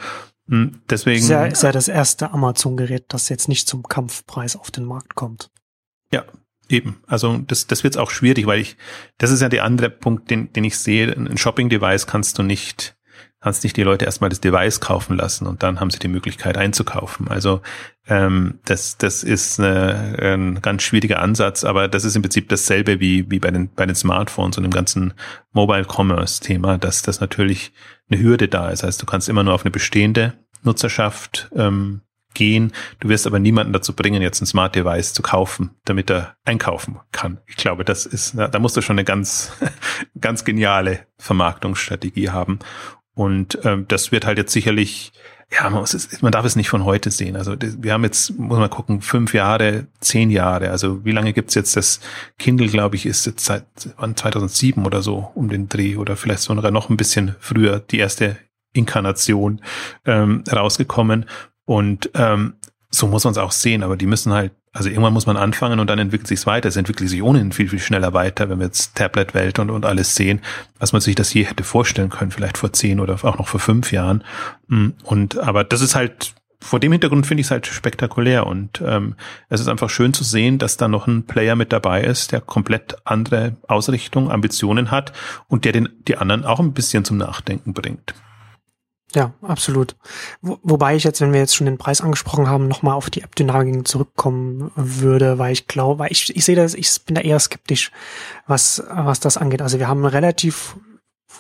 [0.48, 1.20] Hm, deswegen.
[1.20, 5.16] Ist ja, ist ja das erste Amazon-Gerät, das jetzt nicht zum Kampfpreis auf den Markt
[5.16, 5.50] kommt.
[6.12, 6.24] Ja,
[6.74, 8.78] Eben, also das, das wird auch schwierig, weil ich,
[9.20, 11.16] das ist ja der andere Punkt, den, den ich sehe.
[11.16, 12.96] Ein Shopping-Device kannst du nicht,
[13.42, 16.58] kannst nicht die Leute erstmal das Device kaufen lassen und dann haben sie die Möglichkeit
[16.58, 17.28] einzukaufen.
[17.28, 17.62] Also
[18.08, 23.00] ähm, das, das ist eine, ein ganz schwieriger Ansatz, aber das ist im Prinzip dasselbe
[23.00, 25.14] wie, wie bei den, bei den Smartphones und dem ganzen
[25.52, 27.72] Mobile Commerce-Thema, dass das natürlich
[28.10, 28.82] eine Hürde da ist.
[28.82, 30.34] Das heißt, du kannst immer nur auf eine bestehende
[30.64, 32.02] Nutzerschaft ähm,
[32.34, 32.72] gehen.
[33.00, 37.00] Du wirst aber niemanden dazu bringen, jetzt ein Smart Device zu kaufen, damit er einkaufen
[37.12, 37.40] kann.
[37.46, 39.52] Ich glaube, das ist, da musst du schon eine ganz,
[40.20, 42.60] ganz geniale Vermarktungsstrategie haben.
[43.16, 45.12] Und ähm, das wird halt jetzt sicherlich,
[45.52, 47.36] ja, man, muss es, man darf es nicht von heute sehen.
[47.36, 50.72] Also wir haben jetzt, muss man gucken, fünf Jahre, zehn Jahre.
[50.72, 52.00] Also wie lange gibt's jetzt das
[52.40, 56.72] Kindle, glaube ich, ist jetzt seit 2007 oder so um den Dreh oder vielleicht sogar
[56.72, 58.38] noch ein bisschen früher die erste
[58.74, 59.62] Inkarnation
[60.06, 61.26] ähm, rausgekommen.
[61.66, 62.56] Und ähm,
[62.94, 65.80] so muss man es auch sehen, aber die müssen halt, also irgendwann muss man anfangen
[65.80, 66.70] und dann entwickelt sich weiter.
[66.70, 70.16] Es entwickelt sich ohnehin viel, viel schneller weiter, wenn wir jetzt Tablet-Welt und, und alles
[70.16, 70.42] sehen,
[70.80, 73.60] was man sich das je hätte vorstellen können, vielleicht vor zehn oder auch noch vor
[73.60, 74.24] fünf Jahren.
[74.68, 78.82] Mm, und aber das ist halt, vor dem Hintergrund finde ich es halt spektakulär und
[78.86, 79.16] ähm,
[79.50, 82.42] es ist einfach schön zu sehen, dass da noch ein Player mit dabei ist, der
[82.42, 85.14] komplett andere Ausrichtung, Ambitionen hat
[85.48, 88.14] und der den die anderen auch ein bisschen zum Nachdenken bringt.
[89.16, 89.96] Ja, absolut.
[90.42, 93.22] Wo, wobei ich jetzt, wenn wir jetzt schon den Preis angesprochen haben, nochmal auf die
[93.22, 97.40] App-Dynamiken zurückkommen würde, weil ich glaube, weil ich, ich sehe das, ich bin da eher
[97.40, 97.92] skeptisch,
[98.48, 99.62] was, was das angeht.
[99.62, 100.76] Also wir haben relativ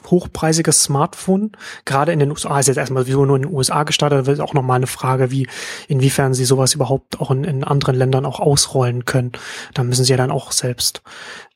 [0.10, 1.52] hochpreisiges Smartphone,
[1.86, 4.54] gerade in den USA, ist jetzt erstmal sowieso nur in den USA gestartet, wird auch
[4.54, 5.48] nochmal eine Frage, wie,
[5.88, 9.32] inwiefern sie sowas überhaupt auch in, in anderen Ländern auch ausrollen können.
[9.74, 11.02] Da müssen sie ja dann auch selbst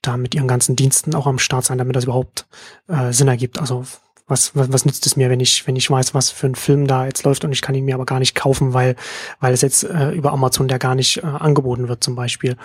[0.01, 2.47] da mit ihren ganzen Diensten auch am Start sein, damit das überhaupt
[2.88, 3.60] äh, Sinn ergibt.
[3.60, 3.86] Also
[4.27, 6.85] was, was, was nützt es mir, wenn ich, wenn ich weiß, was für ein Film
[6.85, 8.95] da jetzt läuft und ich kann ihn mir aber gar nicht kaufen, weil,
[9.39, 12.57] weil es jetzt äh, über Amazon der gar nicht äh, angeboten wird, zum Beispiel.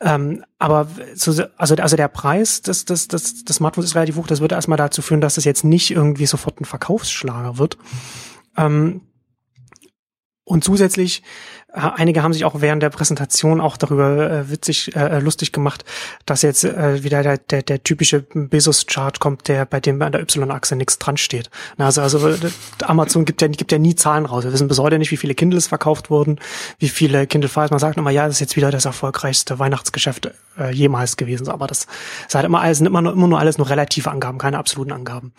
[0.00, 4.26] Ähm, aber so, also, also der Preis des, des, des, des Smartphones ist relativ hoch.
[4.26, 7.78] Das würde erstmal dazu führen, dass es jetzt nicht irgendwie sofort ein Verkaufsschlager wird.
[8.56, 9.00] Ähm,
[10.44, 11.22] und zusätzlich
[11.76, 15.84] einige haben sich auch während der Präsentation auch darüber äh, witzig, äh, lustig gemacht,
[16.24, 20.22] dass jetzt äh, wieder der, der, der typische Bezos-Chart kommt, der bei dem an der
[20.22, 21.50] Y-Achse nichts dran steht.
[21.78, 22.34] Also, also
[22.82, 24.44] Amazon gibt ja, gibt ja nie Zahlen raus.
[24.44, 26.38] Wir wissen bis heute nicht, wie viele Kindles verkauft wurden,
[26.78, 27.70] wie viele Kindle Files.
[27.70, 31.48] Man sagt immer, ja, das ist jetzt wieder das erfolgreichste Weihnachtsgeschäft äh, jemals gewesen.
[31.48, 31.86] Aber das
[32.26, 34.92] ist halt immer alles, sind immer nur, immer nur alles nur relative Angaben, keine absoluten
[34.92, 35.32] Angaben.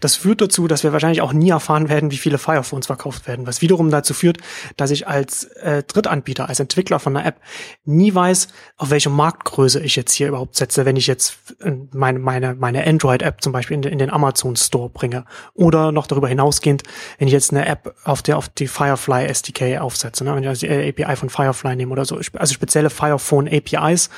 [0.00, 3.46] Das führt dazu, dass wir wahrscheinlich auch nie erfahren werden, wie viele Firephones verkauft werden,
[3.46, 4.38] was wiederum dazu führt,
[4.76, 7.40] dass ich als äh, Drittanbieter, als Entwickler von einer App
[7.84, 12.18] nie weiß, auf welche Marktgröße ich jetzt hier überhaupt setze, wenn ich jetzt äh, meine,
[12.18, 15.24] meine, meine Android-App zum Beispiel in, in den Amazon Store bringe.
[15.54, 16.82] Oder noch darüber hinausgehend,
[17.18, 20.34] wenn ich jetzt eine App auf der auf die Firefly SDK aufsetze, ne?
[20.34, 24.10] wenn ich also die API von Firefly nehme oder so, also spezielle Firephone APIs.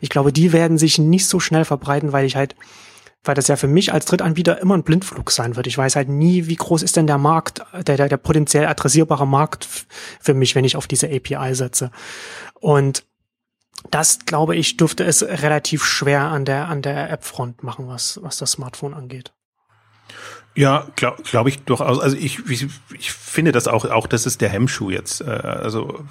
[0.00, 2.54] Ich glaube, die werden sich nicht so schnell verbreiten, weil ich halt
[3.24, 5.66] weil das ja für mich als Drittanbieter immer ein Blindflug sein wird.
[5.66, 9.26] Ich weiß halt nie, wie groß ist denn der Markt, der, der, der potenziell adressierbare
[9.26, 9.68] Markt
[10.20, 11.90] für mich, wenn ich auf diese API setze.
[12.54, 13.04] Und
[13.90, 18.38] das, glaube ich, dürfte es relativ schwer an der, an der App-Front machen, was, was
[18.38, 19.32] das Smartphone angeht.
[20.54, 21.98] Ja, glaube glaub ich durchaus.
[21.98, 22.68] Also ich, ich,
[23.10, 25.22] finde das auch, auch das ist der Hemmschuh jetzt.
[25.22, 26.04] Äh, also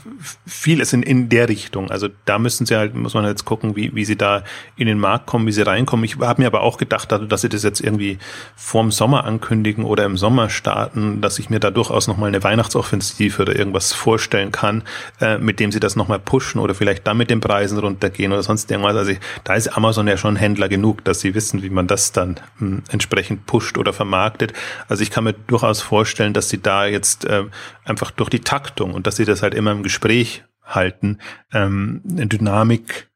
[0.47, 1.91] viel ist in, in der Richtung.
[1.91, 4.43] Also da müssen sie halt, muss man jetzt gucken, wie, wie sie da
[4.77, 6.04] in den Markt kommen, wie sie reinkommen.
[6.04, 8.17] Ich habe mir aber auch gedacht, dass sie das jetzt irgendwie
[8.56, 13.43] vorm Sommer ankündigen oder im Sommer starten, dass ich mir da durchaus nochmal eine Weihnachtsoffensive
[13.43, 14.82] oder irgendwas vorstellen kann,
[15.19, 18.41] äh, mit dem sie das nochmal pushen oder vielleicht dann mit den Preisen runtergehen oder
[18.41, 18.95] sonst irgendwas.
[18.95, 22.39] Also da ist Amazon ja schon Händler genug, dass sie wissen, wie man das dann
[22.58, 24.54] hm, entsprechend pusht oder vermarktet vermarktet.
[24.88, 27.46] Also ich kann mir durchaus vorstellen, dass sie da jetzt äh,
[27.86, 31.20] einfach durch die Taktung und dass sie das halt immer im Gespräch halten,
[31.54, 33.10] ähm, eine Dynamik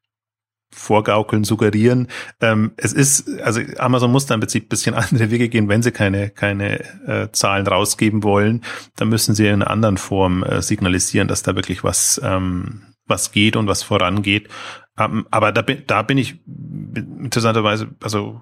[0.71, 2.09] vorgaukeln, suggerieren.
[2.41, 5.81] Ähm, es ist, also Amazon muss da im Prinzip ein bisschen andere Wege gehen, wenn
[5.81, 8.61] sie keine, keine äh, Zahlen rausgeben wollen.
[8.97, 13.31] Dann müssen sie in einer anderen Form äh, signalisieren, dass da wirklich was, ähm, was
[13.31, 14.49] geht und was vorangeht.
[14.97, 18.41] Ähm, aber da bin, da bin ich interessanterweise, also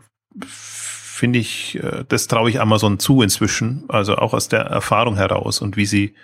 [1.13, 5.61] finde ich, äh, das traue ich Amazon zu inzwischen, also auch aus der Erfahrung heraus
[5.61, 6.15] und wie sie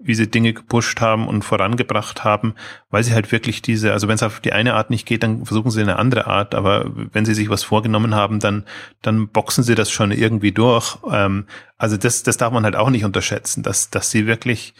[0.00, 2.54] wie sie Dinge gepusht haben und vorangebracht haben,
[2.90, 5.46] weil sie halt wirklich diese, also wenn es auf die eine Art nicht geht, dann
[5.46, 8.64] versuchen sie eine andere Art, aber wenn sie sich was vorgenommen haben, dann,
[9.00, 10.98] dann boxen sie das schon irgendwie durch.
[11.10, 11.46] Ähm,
[11.78, 14.74] also das, das darf man halt auch nicht unterschätzen, dass, dass sie wirklich,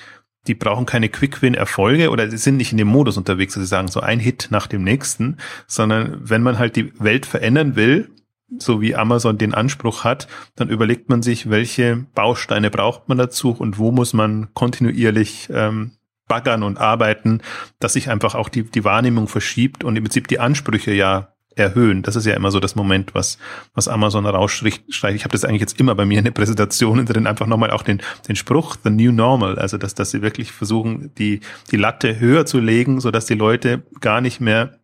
[0.47, 3.89] die brauchen keine Quick-Win-Erfolge oder sie sind nicht in dem Modus unterwegs, dass sie sagen,
[3.89, 8.11] so ein Hit nach dem nächsten, sondern wenn man halt die Welt verändern will,
[8.59, 13.51] so wie Amazon den Anspruch hat, dann überlegt man sich, welche Bausteine braucht man dazu
[13.51, 15.93] und wo muss man kontinuierlich ähm,
[16.29, 17.43] baggern und arbeiten,
[17.81, 22.03] dass sich einfach auch die, die Wahrnehmung verschiebt und im Prinzip die Ansprüche ja erhöhen.
[22.03, 23.39] Das ist ja immer so das Moment, was,
[23.75, 24.83] was Amazon rausstreicht.
[24.89, 27.83] Ich habe das eigentlich jetzt immer bei mir in den Präsentationen drin, einfach nochmal auch
[27.83, 31.41] den, den Spruch, the new normal, also dass, dass sie wirklich versuchen, die,
[31.71, 34.79] die Latte höher zu legen, so dass die Leute gar nicht mehr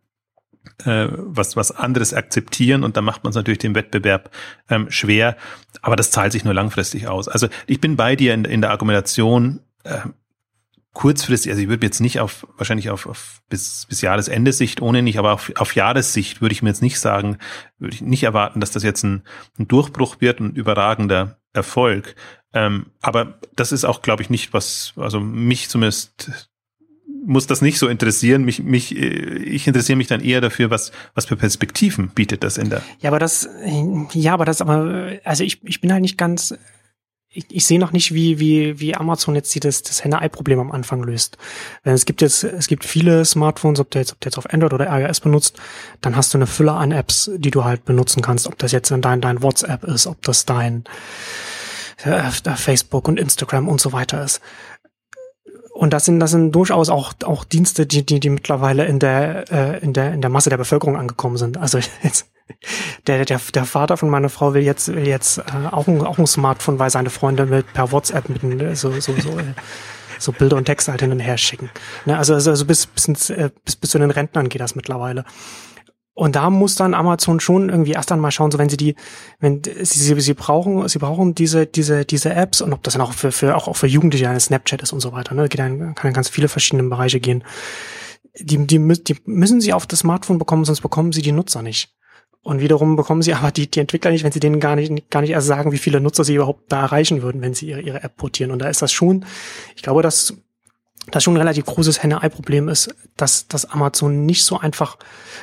[0.85, 4.31] äh, was, was anderes akzeptieren und da macht man es natürlich dem Wettbewerb
[4.69, 5.37] ähm, schwer,
[5.81, 7.27] aber das zahlt sich nur langfristig aus.
[7.27, 9.99] Also ich bin bei dir in, in der Argumentation, äh,
[10.93, 15.01] kurzfristig, also ich würde jetzt nicht auf, wahrscheinlich auf, auf bis, bis Jahresende Sicht ohne
[15.01, 17.37] nicht, aber auf, auf Jahressicht würde ich mir jetzt nicht sagen,
[17.79, 19.23] würde ich nicht erwarten, dass das jetzt ein,
[19.57, 22.15] ein Durchbruch wird, ein überragender Erfolg.
[22.53, 26.50] Ähm, aber das ist auch, glaube ich, nicht was, also mich zumindest
[27.25, 28.43] muss das nicht so interessieren.
[28.43, 32.57] Mich, mich, äh, ich interessiere mich dann eher dafür, was, was für Perspektiven bietet das
[32.57, 32.81] in der.
[32.99, 33.47] Ja, aber das,
[34.13, 36.55] ja, aber das, aber, also ich, ich bin halt nicht ganz,
[37.33, 41.01] ich, ich sehe noch nicht, wie, wie, wie Amazon jetzt das, das Henne-Ei-Problem am Anfang
[41.03, 41.37] löst.
[41.83, 44.51] Wenn es gibt jetzt, es gibt viele Smartphones, ob du jetzt, ob du jetzt auf
[44.53, 45.57] Android oder iOS benutzt,
[46.01, 48.47] dann hast du eine Fülle an Apps, die du halt benutzen kannst.
[48.47, 50.83] Ob das jetzt dein, dein WhatsApp ist, ob das dein
[52.03, 54.41] äh, Facebook und Instagram und so weiter ist.
[55.81, 59.51] Und das sind, das sind durchaus auch, auch Dienste, die, die, die mittlerweile in der,
[59.51, 61.57] äh, in der, in der Masse der Bevölkerung angekommen sind.
[61.57, 62.29] Also jetzt,
[63.07, 66.19] der, der, der Vater von meiner Frau will jetzt, will jetzt äh, auch, ein, auch
[66.19, 69.55] ein Smartphone, weil seine Freunde mit per WhatsApp mit so, so, so, äh,
[70.19, 71.71] so Bilder und Texte halt hin und her schicken.
[72.05, 72.15] Ne?
[72.15, 75.25] Also, also, also bis, bis, ins, äh, bis, bis zu den Rentnern geht das mittlerweile.
[76.21, 78.93] Und da muss dann Amazon schon irgendwie erst einmal schauen, so wenn sie die,
[79.39, 83.01] wenn sie, sie, sie brauchen, sie brauchen diese, diese, diese Apps und ob das dann
[83.01, 85.57] auch für, für auch, auch für Jugendliche eine Snapchat ist und so weiter, ne, geht
[85.57, 87.43] dann, kann in ganz viele verschiedene Bereiche gehen.
[88.37, 91.89] Die, die, die müssen sie auf das Smartphone bekommen, sonst bekommen sie die Nutzer nicht.
[92.43, 95.21] Und wiederum bekommen sie aber die, die Entwickler nicht, wenn sie denen gar nicht, gar
[95.21, 98.03] nicht erst sagen, wie viele Nutzer sie überhaupt da erreichen würden, wenn sie ihre, ihre
[98.03, 98.51] App portieren.
[98.51, 99.25] Und da ist das schon,
[99.75, 100.35] ich glaube, dass
[101.11, 104.97] das schon ein relativ großes Henne-Ei-Problem ist, dass dass Amazon nicht so einfach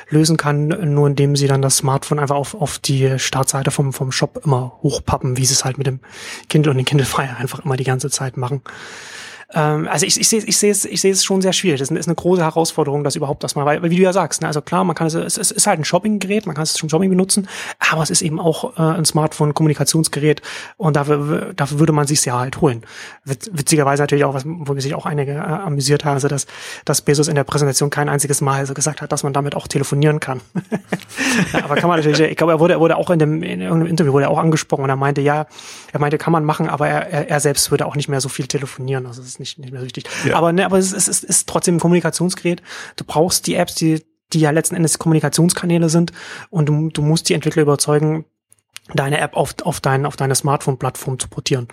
[0.09, 4.11] lösen kann, nur indem sie dann das Smartphone einfach auf, auf die Startseite vom, vom
[4.11, 5.99] Shop immer hochpappen, wie sie es halt mit dem
[6.49, 8.61] Kindle und dem Kindle Fire einfach immer die ganze Zeit machen.
[9.51, 11.79] Ähm, also ich, ich sehe ich sehe es, ich sehe es schon sehr schwierig.
[11.79, 14.61] Das ist eine große Herausforderung, das überhaupt erstmal, weil, wie du ja sagst, ne, also
[14.61, 17.09] klar, man kann es, es, es ist halt ein Shoppinggerät, man kann es zum Shopping
[17.09, 17.47] benutzen,
[17.91, 20.43] aber es ist eben auch äh, ein Smartphone-Kommunikationsgerät
[20.77, 22.83] und dafür, dafür würde man sich ja halt holen.
[23.25, 26.45] Witzigerweise natürlich auch, was, wo sich auch einige äh, amüsiert haben, also dass,
[26.85, 29.67] dass Bezos in der Präsentation kein einziges Mal so gesagt hat, dass man damit auch
[29.67, 30.41] telefonieren kann.
[31.53, 33.87] aber kann man natürlich, ich glaube, er wurde, er wurde auch in dem, in irgendeinem
[33.87, 35.47] Interview wurde er auch angesprochen und er meinte, ja,
[35.91, 38.47] er meinte, kann man machen, aber er, er, selbst würde auch nicht mehr so viel
[38.47, 39.05] telefonieren.
[39.07, 40.05] Also das nicht, nicht mehr so wichtig.
[40.25, 40.35] Ja.
[40.35, 42.61] Aber, ne, aber es ist, es ist trotzdem ein Kommunikationsgerät.
[42.95, 46.11] Du brauchst die Apps, die, die ja letzten Endes Kommunikationskanäle sind
[46.49, 48.25] und du, du musst die Entwickler überzeugen,
[48.93, 51.67] deine App auf, auf, dein, auf deine Smartphone-Plattform zu portieren.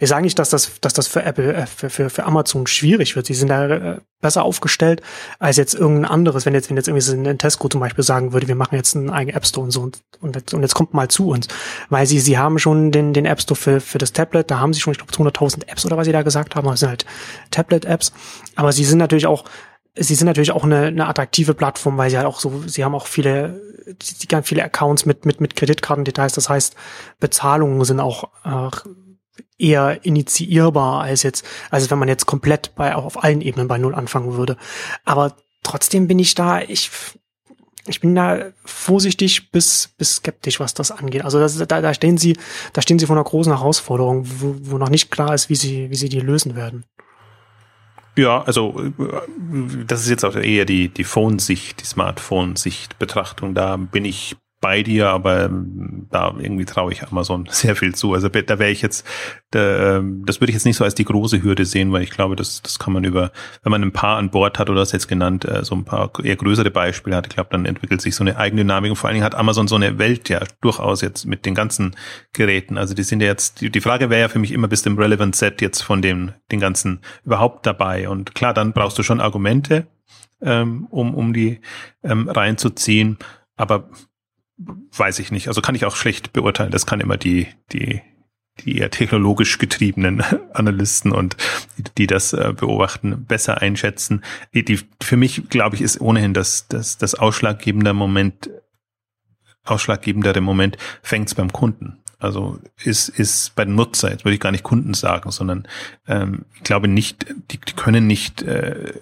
[0.00, 3.16] Ich sage nicht, dass das, dass das für Apple, äh, für, für, für Amazon schwierig
[3.16, 3.26] wird.
[3.26, 5.00] Sie sind da äh, besser aufgestellt
[5.38, 6.44] als jetzt irgendein anderes.
[6.46, 9.10] Wenn jetzt, wenn jetzt irgendwie ein Tesco zum Beispiel sagen würde, wir machen jetzt einen
[9.10, 11.48] eigenen App Store und so und, und, jetzt, und jetzt kommt mal zu uns.
[11.88, 14.72] Weil sie, sie haben schon den, den App Store für, für das Tablet, da haben
[14.72, 17.06] sie schon, ich glaube, 200.000 Apps oder was sie da gesagt haben, das sind halt
[17.50, 18.12] Tablet-Apps.
[18.56, 19.44] Aber sie sind natürlich auch
[19.98, 22.94] sie sind natürlich auch eine, eine attraktive Plattform, weil sie halt auch so, sie haben
[22.94, 23.60] auch viele,
[24.20, 26.32] die ganz viele Accounts mit, mit, mit Kreditkartendetails.
[26.34, 26.76] Das heißt,
[27.20, 28.70] Bezahlungen sind auch äh,
[29.58, 33.78] eher initiierbar als jetzt, als wenn man jetzt komplett bei, auch auf allen Ebenen bei
[33.78, 34.56] Null anfangen würde.
[35.04, 36.90] Aber trotzdem bin ich da, ich,
[37.86, 41.24] ich bin da vorsichtig bis, bis skeptisch, was das angeht.
[41.24, 42.36] Also das, da, da stehen sie,
[42.72, 45.90] da stehen sie vor einer großen Herausforderung, wo, wo noch nicht klar ist, wie sie,
[45.90, 46.84] wie sie die lösen werden.
[48.18, 48.82] Ja, also
[49.86, 53.54] das ist jetzt auch eher die, die Phone-Sicht, die Smartphone-Sicht, Betrachtung.
[53.54, 58.14] Da bin ich bei dir, aber ähm, da irgendwie traue ich Amazon sehr viel zu.
[58.14, 59.06] Also da wäre ich jetzt,
[59.50, 62.10] da, ähm, das würde ich jetzt nicht so als die große Hürde sehen, weil ich
[62.10, 63.30] glaube, das, das kann man über,
[63.62, 66.10] wenn man ein paar an Bord hat oder das jetzt genannt, äh, so ein paar
[66.22, 69.14] eher größere Beispiele hat, ich glaube, dann entwickelt sich so eine Eigendynamik und vor allen
[69.14, 71.94] Dingen hat Amazon so eine Welt ja durchaus jetzt mit den ganzen
[72.32, 72.78] Geräten.
[72.78, 74.90] Also die sind ja jetzt, die, die Frage wäre ja für mich immer, bist du
[74.90, 78.08] im Relevant Set jetzt von dem, den ganzen überhaupt dabei?
[78.08, 79.86] Und klar, dann brauchst du schon Argumente,
[80.40, 81.60] ähm, um, um die
[82.02, 83.18] ähm, reinzuziehen.
[83.56, 83.90] Aber
[84.58, 85.48] weiß ich nicht.
[85.48, 86.70] Also kann ich auch schlecht beurteilen.
[86.70, 88.02] Das kann immer die, die,
[88.60, 91.36] die eher technologisch getriebenen Analysten und
[91.76, 94.24] die, die das äh, beobachten, besser einschätzen.
[94.54, 98.50] Die, die, für mich, glaube ich, ist ohnehin das, das, das ausschlaggebende Moment,
[99.64, 101.98] ausschlaggebendere Moment fängt es beim Kunden.
[102.18, 105.68] Also ist, ist bei den Nutzer, jetzt würde ich gar nicht Kunden sagen, sondern
[106.08, 108.92] ähm, ich glaube nicht, die, die können nicht äh,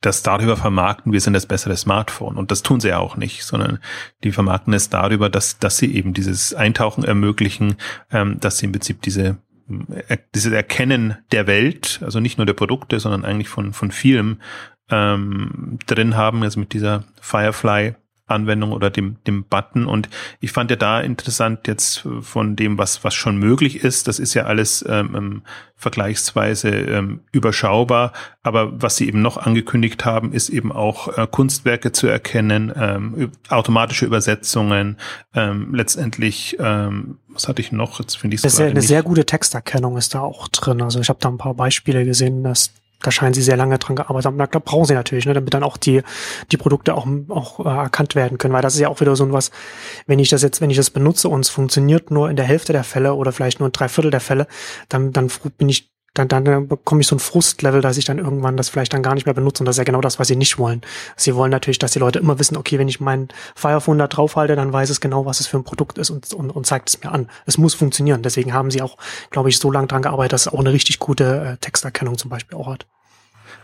[0.00, 2.36] das darüber vermarkten, wir sind das bessere Smartphone.
[2.36, 3.78] Und das tun sie ja auch nicht, sondern
[4.24, 7.76] die vermarkten es darüber, dass, dass sie eben dieses Eintauchen ermöglichen,
[8.10, 9.38] ähm, dass sie im Prinzip diese,
[10.08, 14.40] äh, dieses Erkennen der Welt, also nicht nur der Produkte, sondern eigentlich von, von vielem
[14.88, 17.94] ähm, drin haben, also mit dieser Firefly
[18.30, 19.86] Anwendung oder dem, dem Button.
[19.86, 20.08] Und
[20.40, 24.08] ich fand ja da interessant jetzt von dem, was, was schon möglich ist.
[24.08, 25.42] Das ist ja alles ähm, ähm,
[25.76, 28.12] vergleichsweise ähm, überschaubar.
[28.42, 33.32] Aber was sie eben noch angekündigt haben, ist eben auch äh, Kunstwerke zu erkennen, ähm,
[33.48, 34.98] automatische Übersetzungen,
[35.34, 38.00] ähm, letztendlich, ähm, was hatte ich noch?
[38.00, 40.82] Jetzt finde ich es Eine sehr gute Texterkennung ist da auch drin.
[40.82, 43.96] Also ich habe da ein paar Beispiele gesehen, dass da scheinen sie sehr lange dran
[43.96, 44.38] gearbeitet haben.
[44.38, 46.02] Da brauchen sie natürlich, ne, damit dann auch die,
[46.52, 49.30] die Produkte auch, auch äh, erkannt werden können, weil das ist ja auch wieder so
[49.32, 49.50] was,
[50.06, 52.72] wenn ich das jetzt, wenn ich das benutze und es funktioniert nur in der Hälfte
[52.72, 54.46] der Fälle oder vielleicht nur in drei Viertel der Fälle,
[54.88, 58.18] dann, dann bin ich dann, dann, dann bekomme ich so ein Frustlevel, dass ich dann
[58.18, 59.62] irgendwann das vielleicht dann gar nicht mehr benutze.
[59.62, 60.80] Und das ist ja genau das, was sie nicht wollen.
[61.16, 64.56] Sie wollen natürlich, dass die Leute immer wissen, okay, wenn ich mein Firephone da draufhalte,
[64.56, 67.02] dann weiß es genau, was es für ein Produkt ist und, und, und zeigt es
[67.02, 67.28] mir an.
[67.46, 68.22] Es muss funktionieren.
[68.22, 68.96] Deswegen haben sie auch,
[69.30, 72.30] glaube ich, so lange dran gearbeitet, dass es auch eine richtig gute äh, Texterkennung zum
[72.30, 72.86] Beispiel auch hat.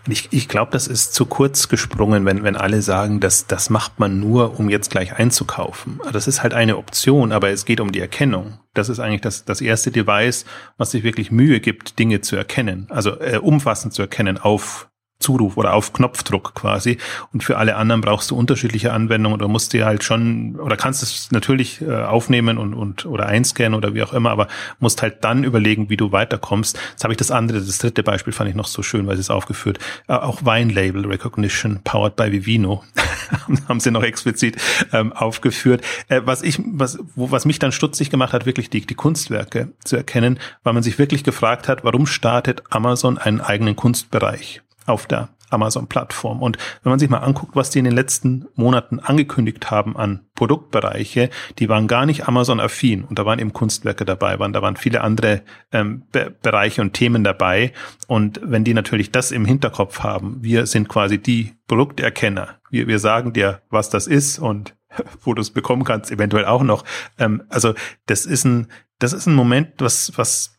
[0.09, 3.99] Ich, ich glaube, das ist zu kurz gesprungen, wenn, wenn alle sagen, dass das macht
[3.99, 6.01] man nur, um jetzt gleich einzukaufen.
[6.12, 8.59] Das ist halt eine Option, aber es geht um die Erkennung.
[8.75, 10.45] Das ist eigentlich das, das erste Device,
[10.77, 15.57] was sich wirklich Mühe gibt, Dinge zu erkennen, also äh, umfassend zu erkennen auf Zuruf
[15.57, 16.98] oder auf Knopfdruck quasi.
[17.33, 21.02] Und für alle anderen brauchst du unterschiedliche Anwendungen oder musst dir halt schon oder kannst
[21.02, 24.48] es natürlich äh, aufnehmen und, und oder einscannen oder wie auch immer, aber
[24.79, 26.79] musst halt dann überlegen, wie du weiterkommst.
[26.90, 29.22] Jetzt habe ich das andere, das dritte Beispiel fand ich noch so schön, weil sie
[29.22, 29.79] es aufgeführt.
[30.07, 32.85] Äh, auch Wine Label Recognition powered by Vivino
[33.68, 34.57] haben sie noch explizit
[34.92, 35.83] ähm, aufgeführt.
[36.09, 39.72] Äh, was ich, was, wo, was mich dann stutzig gemacht hat, wirklich die, die Kunstwerke
[39.85, 44.62] zu erkennen, weil man sich wirklich gefragt hat, warum startet Amazon einen eigenen Kunstbereich?
[44.87, 46.42] Auf der Amazon-Plattform.
[46.42, 50.27] Und wenn man sich mal anguckt, was die in den letzten Monaten angekündigt haben an
[50.35, 53.04] Produktbereiche, die waren gar nicht Amazon-affin.
[53.04, 55.42] Und da waren eben Kunstwerke dabei, waren, da waren viele andere
[55.73, 57.73] ähm, Be Bereiche und Themen dabei.
[58.06, 62.61] Und wenn die natürlich das im Hinterkopf haben, wir sind quasi die Produkterkenner.
[62.71, 64.75] Wir, wir sagen dir, was das ist und
[65.23, 66.85] wo du es bekommen kannst, eventuell auch noch.
[67.19, 67.75] Ähm, also
[68.06, 70.56] das ist ein, das ist ein Moment, was, was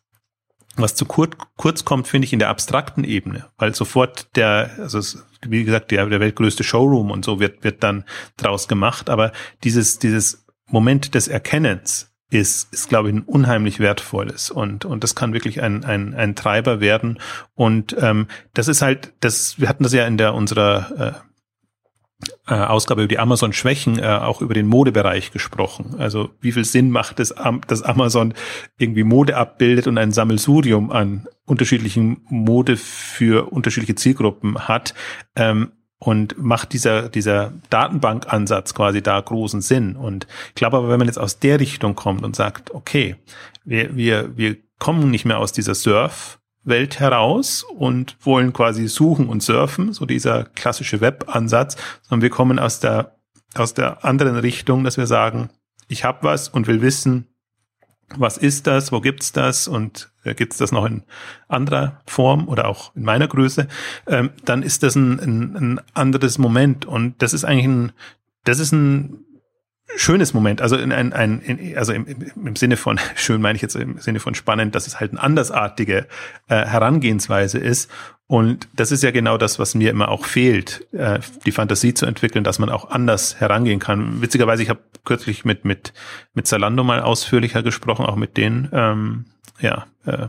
[0.78, 5.00] was zu kurz, kurz kommt, finde ich, in der abstrakten Ebene, weil sofort der, also
[5.00, 8.04] es, wie gesagt, der, der weltgrößte Showroom und so wird, wird dann
[8.38, 9.32] draus gemacht, aber
[9.64, 15.16] dieses, dieses Moment des Erkennens ist, ist glaube ich, ein unheimlich wertvolles und, und das
[15.16, 17.20] kann wirklich ein, ein, ein Treiber werden.
[17.56, 21.27] Und ähm, das ist halt, das, wir hatten das ja in der unserer äh,
[22.48, 25.96] äh, Ausgabe über die Amazon-Schwächen äh, auch über den Modebereich gesprochen.
[26.00, 27.34] Also wie viel Sinn macht es,
[27.68, 28.34] dass Amazon
[28.78, 34.94] irgendwie Mode abbildet und ein Sammelsurium an unterschiedlichen Mode für unterschiedliche Zielgruppen hat.
[35.36, 39.96] Ähm, und macht dieser, dieser Datenbankansatz quasi da großen Sinn.
[39.96, 43.16] Und ich glaube aber, wenn man jetzt aus der Richtung kommt und sagt, okay,
[43.66, 49.30] wir, wir, wir kommen nicht mehr aus dieser Surf, Welt heraus und wollen quasi suchen
[49.30, 53.16] und surfen, so dieser klassische Web-Ansatz, sondern wir kommen aus der,
[53.56, 55.50] aus der anderen Richtung, dass wir sagen,
[55.88, 57.28] ich habe was und will wissen,
[58.16, 61.04] was ist das, wo gibt's das und äh, gibt's das noch in
[61.48, 63.68] anderer Form oder auch in meiner Größe,
[64.08, 66.86] ähm, dann ist das ein, ein, ein anderes Moment.
[66.86, 67.92] Und das ist eigentlich ein,
[68.46, 69.26] das ist ein
[69.96, 73.62] schönes Moment, also in ein, ein in, also im, im, Sinne von schön meine ich
[73.62, 76.08] jetzt im Sinne von spannend, dass es halt eine andersartige
[76.48, 77.90] äh, Herangehensweise ist
[78.28, 82.06] und das ist ja genau das, was mir immer auch fehlt, äh, die Fantasie zu
[82.06, 84.22] entwickeln, dass man auch anders herangehen kann.
[84.22, 85.94] Witzigerweise, ich habe kürzlich mit mit
[86.34, 89.26] mit Zalando mal ausführlicher gesprochen, auch mit denen ähm,
[89.62, 90.28] ja äh,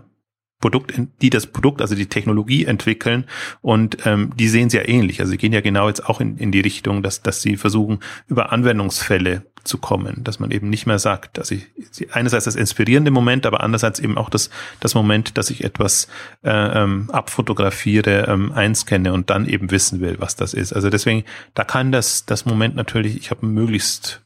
[0.60, 0.92] Produkt,
[1.22, 3.26] die das Produkt, also die Technologie entwickeln
[3.60, 5.20] und ähm, die sehen es ja ähnlich.
[5.20, 8.00] Also sie gehen ja genau jetzt auch in, in die Richtung, dass, dass sie versuchen,
[8.26, 11.66] über Anwendungsfälle zu kommen, dass man eben nicht mehr sagt, dass ich
[12.10, 14.50] einerseits das inspirierende Moment, aber andererseits eben auch das,
[14.80, 16.08] das Moment, dass ich etwas
[16.42, 20.72] äh, ähm, abfotografiere, ähm, einscanne und dann eben wissen will, was das ist.
[20.72, 24.22] Also deswegen, da kann das, das Moment natürlich, ich habe ein möglichst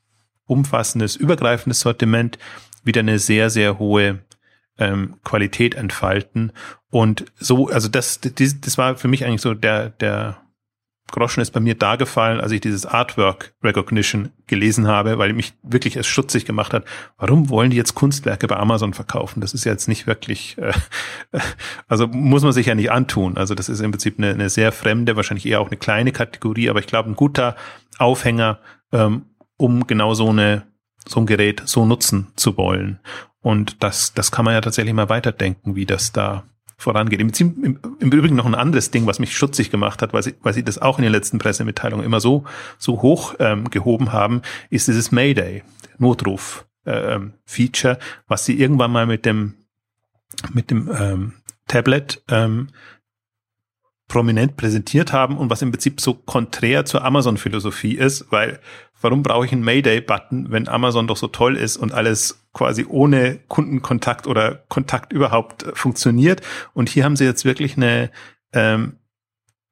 [0.47, 2.39] umfassendes, übergreifendes Sortiment,
[2.85, 4.20] wieder eine sehr, sehr hohe
[4.79, 6.53] ähm, Qualität entfalten.
[6.91, 10.43] Und so, also das, das, das war für mich eigentlich so der, der
[11.12, 15.53] Groschen ist bei mir da gefallen, als ich dieses Artwork Recognition gelesen habe, weil mich
[15.62, 16.85] wirklich es schutzig gemacht hat.
[17.18, 19.41] Warum wollen die jetzt Kunstwerke bei Amazon verkaufen?
[19.41, 20.73] Das ist ja jetzt nicht wirklich, äh,
[21.89, 23.37] also muss man sich ja nicht antun.
[23.37, 26.70] Also das ist im Prinzip eine, eine sehr fremde, wahrscheinlich eher auch eine kleine Kategorie,
[26.70, 27.57] aber ich glaube ein guter
[27.99, 28.59] Aufhänger,
[28.93, 29.27] ähm,
[29.59, 30.64] um genau so eine
[31.07, 33.01] so ein Gerät so nutzen zu wollen.
[33.43, 36.45] Und das, das kann man ja tatsächlich mal weiterdenken, wie das da
[36.76, 37.20] vorangeht.
[37.20, 40.34] Im, im, Im Übrigen noch ein anderes Ding, was mich schutzig gemacht hat, weil sie,
[40.43, 42.45] weil sie das auch in den letzten Pressemitteilungen immer so,
[42.78, 45.62] so hoch ähm, gehoben haben, ist dieses Mayday,
[45.99, 46.66] Notruf.
[46.84, 49.55] Ähm, Feature, was sie irgendwann mal mit dem
[50.53, 51.32] mit dem ähm,
[51.68, 52.68] Tablet ähm,
[54.12, 58.60] prominent präsentiert haben und was im Prinzip so konträr zur Amazon-Philosophie ist, weil
[59.00, 63.38] warum brauche ich einen Mayday-Button, wenn Amazon doch so toll ist und alles quasi ohne
[63.48, 66.42] Kundenkontakt oder Kontakt überhaupt funktioniert?
[66.74, 68.10] Und hier haben sie jetzt wirklich eine,
[68.52, 68.98] ähm,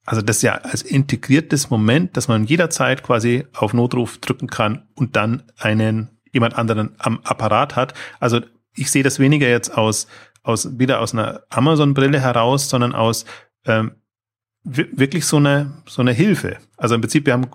[0.07, 5.16] also das ja als integriertes Moment, dass man jederzeit quasi auf Notruf drücken kann und
[5.16, 7.93] dann einen jemand anderen am Apparat hat.
[8.20, 8.41] Also
[8.74, 10.07] ich sehe das weniger jetzt aus,
[10.43, 13.26] aus wieder aus einer Amazon-Brille heraus, sondern aus
[13.66, 13.97] ähm,
[14.63, 16.59] wirklich so eine, so eine Hilfe.
[16.77, 17.47] Also im Prinzip, wir haben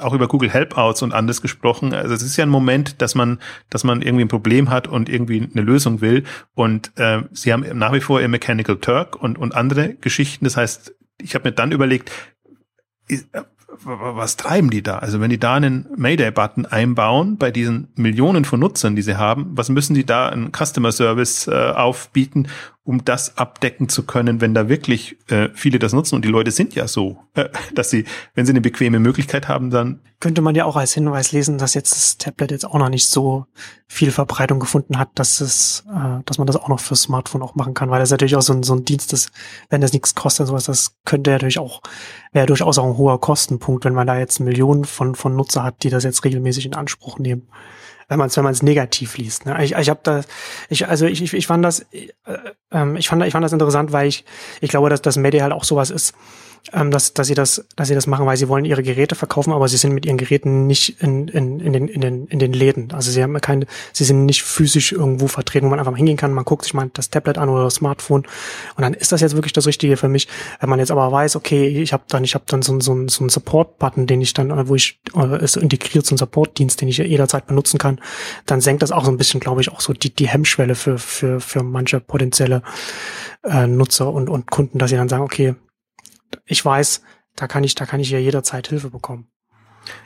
[0.00, 1.92] auch über Google Helpouts und anderes gesprochen.
[1.92, 3.40] Also es ist ja ein Moment, dass man,
[3.70, 6.24] dass man irgendwie ein Problem hat und irgendwie eine Lösung will.
[6.54, 10.44] Und äh, sie haben nach wie vor ihr Mechanical Turk und, und andere Geschichten.
[10.44, 12.12] Das heißt, ich habe mir dann überlegt,
[13.82, 14.98] was treiben die da?
[14.98, 19.50] Also wenn die da einen Mayday-Button einbauen bei diesen Millionen von Nutzern, die sie haben,
[19.52, 22.46] was müssen die da einen Customer Service äh, aufbieten,
[22.86, 26.16] um das abdecken zu können, wenn da wirklich äh, viele das nutzen.
[26.16, 28.04] Und die Leute sind ja so, äh, dass sie,
[28.34, 30.00] wenn sie eine bequeme Möglichkeit haben, dann.
[30.20, 33.06] Könnte man ja auch als Hinweis lesen, dass jetzt das Tablet jetzt auch noch nicht
[33.06, 33.46] so
[33.86, 37.54] viel Verbreitung gefunden hat, dass es, äh, dass man das auch noch fürs Smartphone auch
[37.54, 39.30] machen kann, weil das natürlich auch so ein, so ein Dienst ist,
[39.70, 41.80] wenn das nichts kostet, sowas, das könnte ja natürlich auch,
[42.32, 45.82] wäre durchaus auch ein hoher Kostenpunkt, wenn man da jetzt Millionen von, von Nutzer hat,
[45.84, 47.48] die das jetzt regelmäßig in Anspruch nehmen
[48.08, 49.46] wenn man es wenn man negativ liest.
[49.46, 49.62] Ne?
[49.64, 50.22] Ich, ich habe da,
[50.68, 52.08] ich also ich, ich, ich fand das, äh,
[52.70, 54.24] äh, ich fand ich fand das interessant, weil ich
[54.60, 56.14] ich glaube, dass das Media halt auch sowas ist,
[56.72, 59.52] ähm, dass, dass sie das, dass sie das machen, weil sie wollen ihre Geräte verkaufen,
[59.52, 62.52] aber sie sind mit ihren Geräten nicht in, in, in, den, in, den, in den
[62.52, 62.90] Läden.
[62.92, 66.16] Also sie haben keine, sie sind nicht physisch irgendwo vertreten, wo man einfach mal hingehen
[66.16, 66.32] kann.
[66.32, 68.24] Man guckt sich mal das Tablet an oder das Smartphone
[68.76, 70.26] und dann ist das jetzt wirklich das Richtige für mich.
[70.60, 73.20] Wenn man jetzt aber weiß, okay, ich habe dann, ich habe dann so, so, so
[73.20, 76.96] einen Support-Button, den ich dann, wo ich äh, ist integriert, so ein Support-Dienst, den ich
[76.96, 78.00] jederzeit benutzen kann,
[78.46, 80.98] dann senkt das auch so ein bisschen, glaube ich, auch so die, die Hemmschwelle für,
[80.98, 82.62] für, für manche potenzielle
[83.42, 85.54] äh, Nutzer und, und Kunden, dass sie dann sagen, okay,
[86.44, 87.02] ich weiß,
[87.36, 89.28] da kann ich, da kann ich ja jederzeit Hilfe bekommen.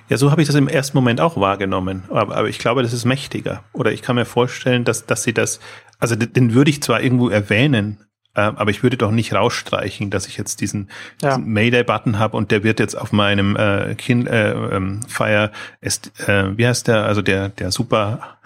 [0.08, 2.04] Ja, so habe ich das im ersten Moment auch wahrgenommen.
[2.08, 3.62] Aber, aber ich glaube, das ist mächtiger.
[3.72, 5.60] Oder ich kann mir vorstellen, dass, dass sie das,
[5.98, 8.04] also den würde ich zwar irgendwo erwähnen,
[8.34, 10.90] äh, aber ich würde doch nicht rausstreichen, dass ich jetzt diesen,
[11.22, 11.36] ja.
[11.36, 16.12] diesen Mayday-Button habe und der wird jetzt auf meinem äh, kind, äh, ähm, Fire, ist,
[16.28, 18.38] äh, wie heißt der, also der, der super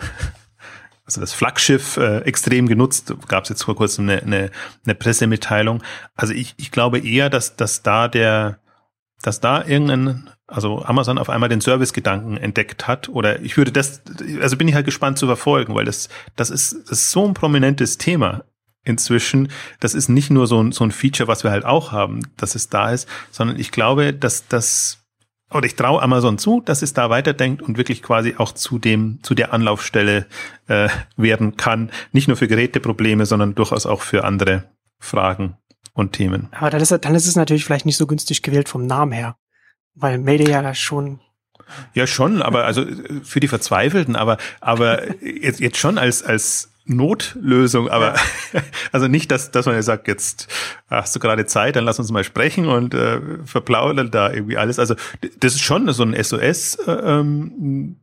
[1.12, 3.14] also das Flaggschiff äh, extrem genutzt.
[3.28, 4.50] Gab es jetzt vor kurzem eine, eine,
[4.84, 5.82] eine Pressemitteilung.
[6.14, 8.58] Also ich, ich glaube eher, dass, dass da der,
[9.22, 13.08] dass da irgendein, also Amazon auf einmal den Servicegedanken entdeckt hat.
[13.08, 14.02] Oder ich würde das,
[14.40, 17.34] also bin ich halt gespannt zu verfolgen, weil das, das ist, das ist so ein
[17.34, 18.44] prominentes Thema
[18.84, 19.48] inzwischen.
[19.80, 22.54] Das ist nicht nur so ein, so ein Feature, was wir halt auch haben, dass
[22.54, 25.01] es da ist, sondern ich glaube, dass das
[25.54, 29.18] oder ich traue Amazon zu, dass es da weiterdenkt und wirklich quasi auch zu dem,
[29.22, 30.26] zu der Anlaufstelle
[30.68, 31.90] äh, werden kann.
[32.12, 34.64] Nicht nur für Geräteprobleme, sondern durchaus auch für andere
[34.98, 35.56] Fragen
[35.94, 36.48] und Themen.
[36.52, 39.36] Aber dann ist, dann ist es natürlich vielleicht nicht so günstig gewählt vom Namen her.
[39.94, 41.20] Weil Mayday ja schon
[41.94, 42.84] ja, schon, aber also
[43.22, 48.14] für die Verzweifelten, aber, aber jetzt, jetzt schon als, als Notlösung, aber
[48.52, 48.62] ja.
[48.92, 50.48] also nicht, dass, dass man ja sagt, jetzt
[50.88, 54.78] hast du gerade Zeit, dann lass uns mal sprechen und äh, verplaudern da irgendwie alles.
[54.78, 54.94] Also
[55.38, 57.96] das ist schon so ein SOS äh, ähm,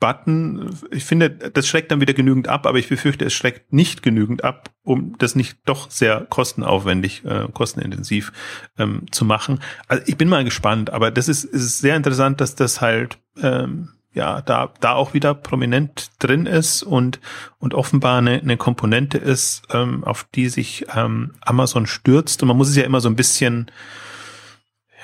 [0.00, 0.70] Button.
[0.90, 4.44] Ich finde, das schreckt dann wieder genügend ab, aber ich befürchte, es schreckt nicht genügend
[4.44, 8.32] ab, um das nicht doch sehr kostenaufwendig, äh, kostenintensiv
[8.78, 9.60] ähm, zu machen.
[9.88, 13.88] Also ich bin mal gespannt, aber das ist, ist sehr interessant, dass das halt ähm,
[14.18, 17.20] ja, da, da auch wieder prominent drin ist und,
[17.60, 22.42] und offenbar eine, eine Komponente ist, ähm, auf die sich ähm, Amazon stürzt.
[22.42, 23.70] Und man muss es ja immer so ein bisschen,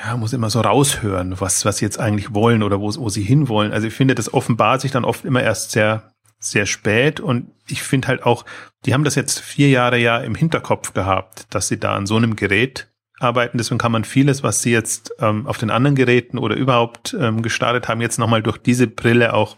[0.05, 3.23] ja, muss immer so raushören, was, was sie jetzt eigentlich wollen oder wo, wo sie
[3.23, 3.73] hinwollen.
[3.73, 7.21] Also ich finde, das offenbart sich dann oft immer erst sehr, sehr spät.
[7.21, 8.45] Und ich finde halt auch,
[8.85, 12.17] die haben das jetzt vier Jahre ja im Hinterkopf gehabt, dass sie da an so
[12.17, 12.89] einem Gerät
[13.25, 13.59] arbeiten.
[13.59, 17.43] Deswegen kann man vieles, was sie jetzt ähm, auf den anderen Geräten oder überhaupt ähm,
[17.43, 19.57] gestartet haben, jetzt nochmal durch diese Brille auch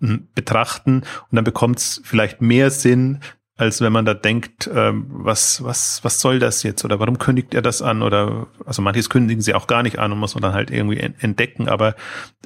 [0.00, 1.02] ähm, betrachten.
[1.30, 3.20] Und dann bekommt es vielleicht mehr Sinn,
[3.60, 7.52] als wenn man da denkt, ähm, was, was, was soll das jetzt oder warum kündigt
[7.52, 10.40] er das an oder also manches kündigen sie auch gar nicht an und muss man
[10.40, 11.94] dann halt irgendwie entdecken, aber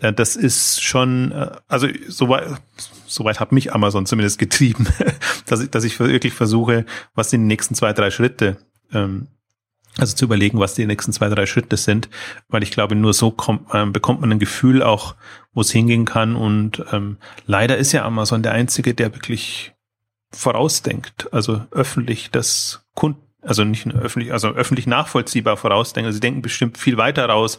[0.01, 2.61] äh, das ist schon, äh, also soweit,
[3.07, 4.89] soweit hat mich Amazon zumindest getrieben,
[5.47, 6.85] dass ich, dass ich wirklich versuche,
[7.15, 8.57] was sind die nächsten zwei, drei Schritte
[8.93, 9.29] ähm,
[9.99, 12.09] also zu überlegen, was die nächsten zwei, drei Schritte sind,
[12.49, 15.15] weil ich glaube, nur so kommt, ähm, bekommt man ein Gefühl auch,
[15.53, 16.37] wo es hingehen kann.
[16.37, 19.73] Und ähm, leider ist ja Amazon der Einzige, der wirklich
[20.33, 26.07] vorausdenkt, also öffentlich das Kunden, also nicht öffentlich, also öffentlich nachvollziehbar vorausdenkt.
[26.07, 27.59] Also sie denken bestimmt viel weiter raus,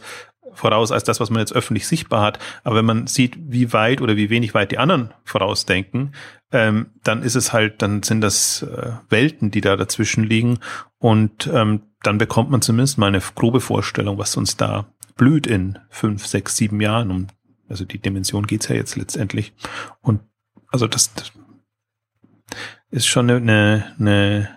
[0.52, 2.38] voraus als das, was man jetzt öffentlich sichtbar hat.
[2.64, 6.14] Aber wenn man sieht, wie weit oder wie wenig weit die anderen vorausdenken,
[6.52, 10.58] ähm, dann ist es halt, dann sind das äh, Welten, die da dazwischen liegen.
[10.98, 14.86] Und ähm, dann bekommt man zumindest mal eine grobe Vorstellung, was uns da
[15.16, 17.10] blüht in fünf, sechs, sieben Jahren.
[17.10, 17.26] Um,
[17.68, 19.52] also die Dimension geht's ja jetzt letztendlich.
[20.02, 20.20] Und
[20.68, 21.32] also das, das
[22.90, 24.56] ist schon eine, eine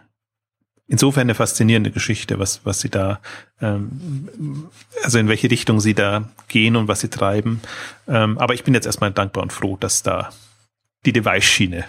[0.88, 3.20] insofern eine faszinierende Geschichte, was, was sie da,
[3.62, 4.70] ähm,
[5.04, 7.62] also in welche Richtung sie da gehen und was sie treiben.
[8.08, 10.32] Ähm, aber ich bin jetzt erstmal dankbar und froh, dass da
[11.06, 11.86] die Device-Schiene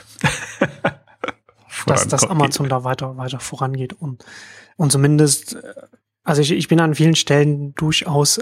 [1.86, 4.24] dass, dass Amazon da weiter, weiter vorangeht und,
[4.80, 5.58] und zumindest,
[6.24, 8.40] also ich, ich bin an vielen Stellen durchaus,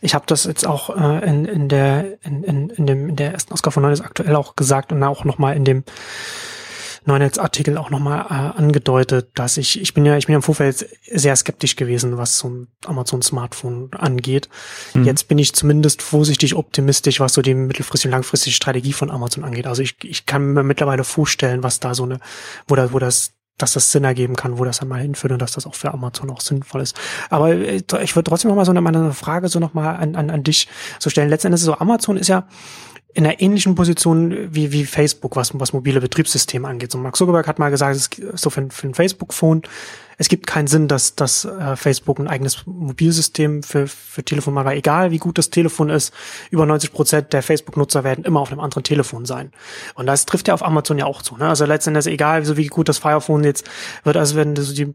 [0.00, 3.32] ich habe das jetzt auch äh, in, in der in, in, in dem in der
[3.32, 5.84] ersten Ausgabe von Neues aktuell auch gesagt und auch nochmal in dem
[7.04, 10.88] Neunetz-Artikel auch nochmal äh, angedeutet, dass ich, ich bin ja, ich bin ja im Vorfeld
[11.08, 14.48] sehr skeptisch gewesen, was so ein Amazon-Smartphone angeht.
[14.94, 15.04] Mhm.
[15.04, 19.44] Jetzt bin ich zumindest vorsichtig optimistisch, was so die mittelfristige und langfristige Strategie von Amazon
[19.44, 19.68] angeht.
[19.68, 22.18] Also ich, ich kann mir mittlerweile vorstellen, was da so eine,
[22.66, 25.40] wo da, wo das dass das Sinn ergeben kann, wo das dann mal hinführt und
[25.40, 26.96] dass das auch für Amazon auch sinnvoll ist.
[27.30, 30.30] Aber äh, ich würde trotzdem noch mal so eine, Frage so noch mal an, an,
[30.30, 31.28] an dich so stellen.
[31.28, 32.46] Letztendlich ist so Amazon ist ja
[33.14, 36.92] in einer ähnlichen Position wie, wie Facebook, was, was mobile Betriebssysteme angeht.
[36.92, 38.10] So Mark Zuckerberg hat mal gesagt, es,
[38.40, 39.62] so für, für ein Facebook-Phone,
[40.16, 44.66] es gibt keinen Sinn, dass, dass äh, Facebook ein eigenes Mobilsystem für, für Telefon macht,
[44.66, 46.14] weil egal wie gut das Telefon ist,
[46.50, 49.52] über 90 Prozent der Facebook-Nutzer werden immer auf einem anderen Telefon sein.
[49.94, 51.36] Und das trifft ja auf Amazon ja auch zu.
[51.36, 51.48] Ne?
[51.48, 53.68] Also letztendlich egal, so wie gut das Fire Phone jetzt
[54.04, 54.94] wird, also wenn so die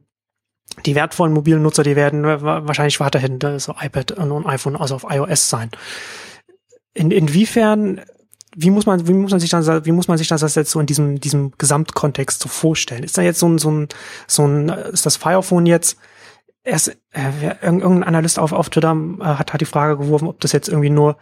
[0.86, 5.50] die wertvollen mobilen Nutzer, die werden wahrscheinlich weiterhin so iPad und iPhone, also auf iOS
[5.50, 5.72] sein
[6.98, 8.02] in, inwiefern,
[8.56, 10.80] wie muss man, wie muss man sich dann, wie muss man sich das jetzt so
[10.80, 13.04] in diesem, diesem Gesamtkontext so vorstellen?
[13.04, 13.88] Ist da jetzt so ein, so ein,
[14.26, 15.98] so ein, ist das Firephone jetzt,
[16.64, 20.54] erst, äh, irgendein Analyst auf, auf Twitter äh, hat, hat die Frage geworfen, ob das
[20.54, 21.18] jetzt irgendwie nur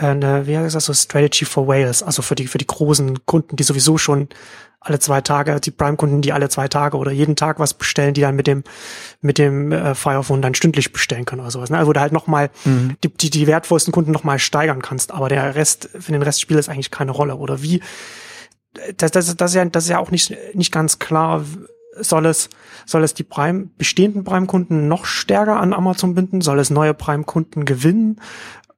[0.00, 3.56] eine, wie heißt das so, Strategy for Whales, also für die, für die großen Kunden,
[3.56, 4.28] die sowieso schon
[4.80, 8.22] alle zwei Tage, die Prime-Kunden, die alle zwei Tage oder jeden Tag was bestellen, die
[8.22, 8.64] dann mit dem,
[9.20, 11.68] mit dem äh, Firephone dann stündlich bestellen können oder sowas.
[11.68, 11.76] Ne?
[11.76, 12.96] Also wo du halt nochmal mhm.
[13.04, 16.58] die, die, die wertvollsten Kunden nochmal steigern kannst, aber der Rest, für den Rest spielt
[16.58, 17.36] es eigentlich keine Rolle.
[17.36, 17.82] Oder wie,
[18.96, 21.44] das, das, das, ist ja, das ist ja auch nicht, nicht ganz klar,
[21.98, 22.48] soll es,
[22.86, 26.40] soll es die Prime, bestehenden Prime-Kunden noch stärker an Amazon binden?
[26.40, 28.20] Soll es neue Prime-Kunden gewinnen?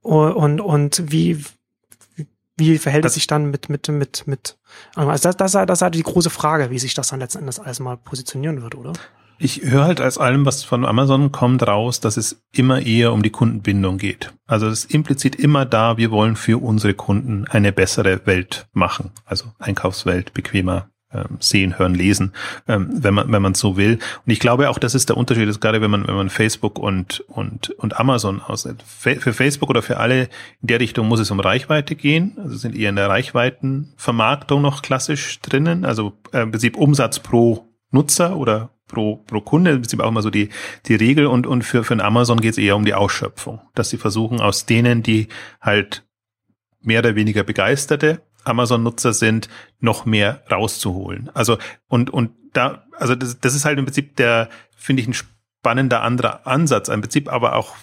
[0.03, 1.43] Und, und wie,
[2.57, 4.57] wie verhält das es sich dann mit, mit, mit, mit,
[4.95, 7.59] also das, das, das ist halt die große Frage, wie sich das dann letzten Endes
[7.59, 8.93] alles mal positionieren wird, oder?
[9.39, 13.23] Ich höre halt als allem, was von Amazon kommt, raus, dass es immer eher um
[13.23, 14.33] die Kundenbindung geht.
[14.45, 19.11] Also es ist implizit immer da, wir wollen für unsere Kunden eine bessere Welt machen.
[19.25, 20.89] Also Einkaufswelt, bequemer,
[21.39, 22.33] sehen, hören, lesen,
[22.67, 23.99] ähm, wenn man wenn man so will.
[24.25, 26.79] Und ich glaube auch, das ist der Unterschied, ist gerade wenn man wenn man Facebook
[26.79, 28.83] und und und Amazon ausnimmt.
[28.83, 30.23] Für Facebook oder für alle
[30.61, 32.37] in der Richtung muss es um Reichweite gehen.
[32.37, 35.85] Also sind eher in der Reichweitenvermarktung noch klassisch drinnen.
[35.85, 40.21] Also äh, im Prinzip Umsatz pro Nutzer oder pro, pro Kunde, im Prinzip auch immer
[40.21, 40.49] so die,
[40.85, 43.97] die Regel und, und für, für Amazon geht es eher um die Ausschöpfung, dass sie
[43.97, 45.27] versuchen aus denen, die
[45.61, 46.03] halt
[46.81, 51.29] mehr oder weniger begeisterte Amazon-Nutzer sind, noch mehr rauszuholen.
[51.33, 55.13] Also und und da, also das, das ist halt im Prinzip der, finde ich, ein
[55.13, 57.75] spannender anderer Ansatz, im Prinzip aber auch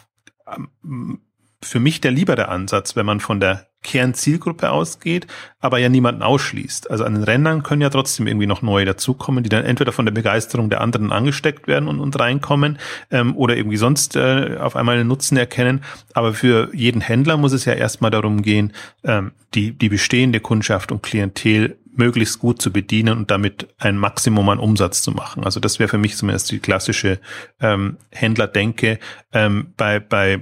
[0.47, 1.21] ähm,
[1.63, 5.27] für mich der liebere Ansatz, wenn man von der Kernzielgruppe ausgeht,
[5.61, 6.91] aber ja niemanden ausschließt.
[6.91, 10.05] Also an den Rändern können ja trotzdem irgendwie noch neue dazukommen, die dann entweder von
[10.05, 12.79] der Begeisterung der anderen angesteckt werden und, und reinkommen
[13.11, 15.83] ähm, oder irgendwie sonst äh, auf einmal einen Nutzen erkennen.
[16.13, 18.73] Aber für jeden Händler muss es ja erstmal darum gehen,
[19.05, 24.49] ähm, die, die bestehende Kundschaft und Klientel möglichst gut zu bedienen und damit ein Maximum
[24.49, 25.45] an Umsatz zu machen.
[25.45, 27.19] Also das wäre für mich zumindest die klassische
[27.61, 28.99] ähm, Händlerdenke.
[29.33, 30.41] Ähm, bei, bei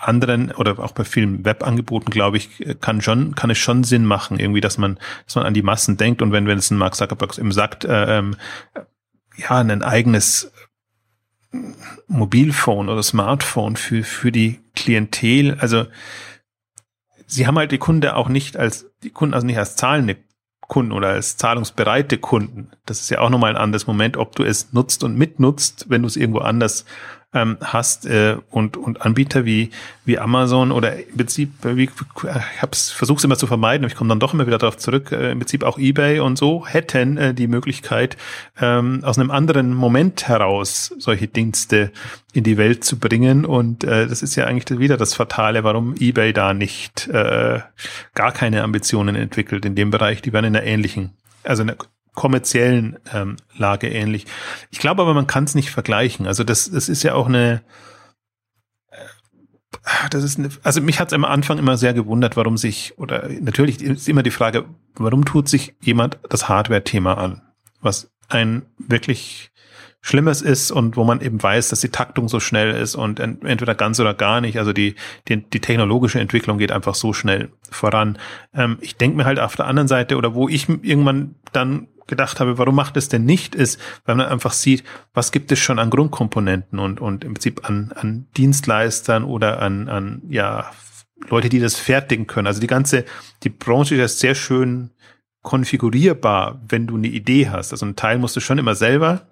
[0.00, 4.38] anderen oder auch bei vielen Webangeboten, glaube ich, kann schon, kann es schon Sinn machen,
[4.38, 6.96] irgendwie, dass man, dass man an die Massen denkt und wenn, wenn es ein Mark
[6.96, 8.36] Zuckerberg eben sagt, äh, ähm,
[9.36, 10.52] ja, ein eigenes
[12.08, 15.86] Mobilphone oder Smartphone für, für die Klientel, also
[17.26, 20.16] sie haben halt die Kunde auch nicht als, die Kunden also nicht als zahlende
[20.62, 22.72] Kunden oder als zahlungsbereite Kunden.
[22.86, 26.02] Das ist ja auch nochmal ein anderes Moment, ob du es nutzt und mitnutzt, wenn
[26.02, 26.84] du es irgendwo anders
[27.36, 29.70] ähm, hast äh, und, und Anbieter wie,
[30.04, 33.96] wie Amazon oder im Prinzip, wie, ich hab's, versuche es immer zu vermeiden, aber ich
[33.96, 37.18] komme dann doch immer wieder darauf zurück, äh, im Prinzip auch Ebay und so hätten
[37.18, 38.16] äh, die Möglichkeit,
[38.58, 41.92] ähm, aus einem anderen Moment heraus solche Dienste
[42.32, 43.44] in die Welt zu bringen.
[43.44, 47.60] Und äh, das ist ja eigentlich wieder das Fatale, warum Ebay da nicht äh,
[48.14, 50.22] gar keine Ambitionen entwickelt in dem Bereich.
[50.22, 51.10] Die werden in einer ähnlichen,
[51.44, 51.78] also in einer
[52.16, 54.26] kommerziellen ähm, Lage ähnlich.
[54.72, 56.26] Ich glaube aber, man kann es nicht vergleichen.
[56.26, 57.62] Also das, das ist ja auch eine,
[58.90, 62.94] äh, das ist eine, also mich hat es am Anfang immer sehr gewundert, warum sich,
[62.98, 64.64] oder natürlich ist immer die Frage,
[64.94, 67.42] warum tut sich jemand das Hardware-Thema an,
[67.80, 69.52] was ein wirklich
[70.00, 73.74] Schlimmes ist und wo man eben weiß, dass die Taktung so schnell ist und entweder
[73.74, 74.56] ganz oder gar nicht.
[74.56, 74.94] Also die,
[75.26, 78.16] die, die technologische Entwicklung geht einfach so schnell voran.
[78.54, 82.40] Ähm, ich denke mir halt auf der anderen Seite oder wo ich irgendwann dann gedacht
[82.40, 85.78] habe, warum macht es denn nicht, ist, weil man einfach sieht, was gibt es schon
[85.78, 90.70] an Grundkomponenten und, und im Prinzip an, an Dienstleistern oder an, an, ja,
[91.28, 92.46] Leute, die das fertigen können.
[92.46, 93.04] Also die ganze,
[93.42, 94.90] die Branche ist ja sehr schön
[95.42, 97.72] konfigurierbar, wenn du eine Idee hast.
[97.72, 99.28] Also ein Teil musst du schon immer selber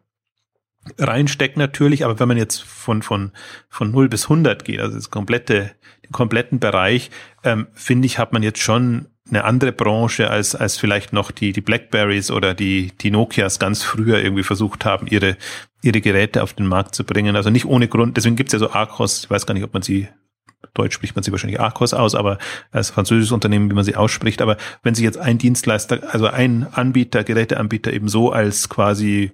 [0.98, 3.32] reinstecken natürlich, aber wenn man jetzt von, von,
[3.68, 5.72] von 0 bis 100 geht, also das komplette,
[6.04, 7.10] den kompletten Bereich,
[7.42, 11.52] ähm, finde ich, hat man jetzt schon eine andere Branche als, als vielleicht noch die,
[11.52, 15.36] die Blackberries oder die, die Nokias ganz früher irgendwie versucht haben, ihre,
[15.82, 17.34] ihre Geräte auf den Markt zu bringen.
[17.34, 19.82] Also nicht ohne Grund, deswegen gibt's ja so Arcos, ich weiß gar nicht, ob man
[19.82, 20.08] sie
[20.72, 22.38] Deutsch spricht man sie wahrscheinlich Arcos aus, aber
[22.72, 24.42] als französisches Unternehmen, wie man sie ausspricht.
[24.42, 29.30] Aber wenn sich jetzt ein Dienstleister, also ein Anbieter, Geräteanbieter eben so als quasi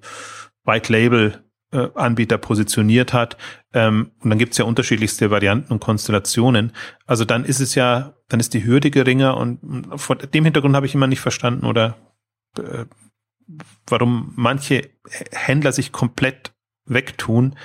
[0.64, 1.42] White Label
[1.72, 3.36] äh, Anbieter positioniert hat.
[3.72, 6.72] Ähm, und dann gibt's ja unterschiedlichste Varianten und Konstellationen.
[7.06, 9.60] Also dann ist es ja, dann ist die Hürde geringer und
[9.96, 11.96] vor dem Hintergrund habe ich immer nicht verstanden oder
[12.58, 12.84] äh,
[13.86, 14.90] warum manche
[15.32, 16.52] Händler sich komplett
[16.86, 17.56] wegtun.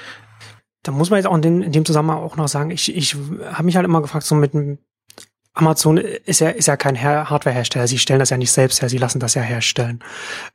[0.83, 3.15] Da muss man jetzt auch in dem, in dem Zusammenhang auch noch sagen, ich, ich
[3.15, 4.53] habe mich halt immer gefragt, so mit
[5.55, 7.87] Amazon ist ja, ist ja kein Hardwarehersteller.
[7.87, 10.03] Sie stellen das ja nicht selbst her, sie lassen das ja herstellen.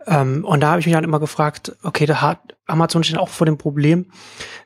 [0.06, 3.28] Ähm, und da habe ich mich dann immer gefragt, okay, da hat Amazon steht auch
[3.28, 4.06] vor dem Problem,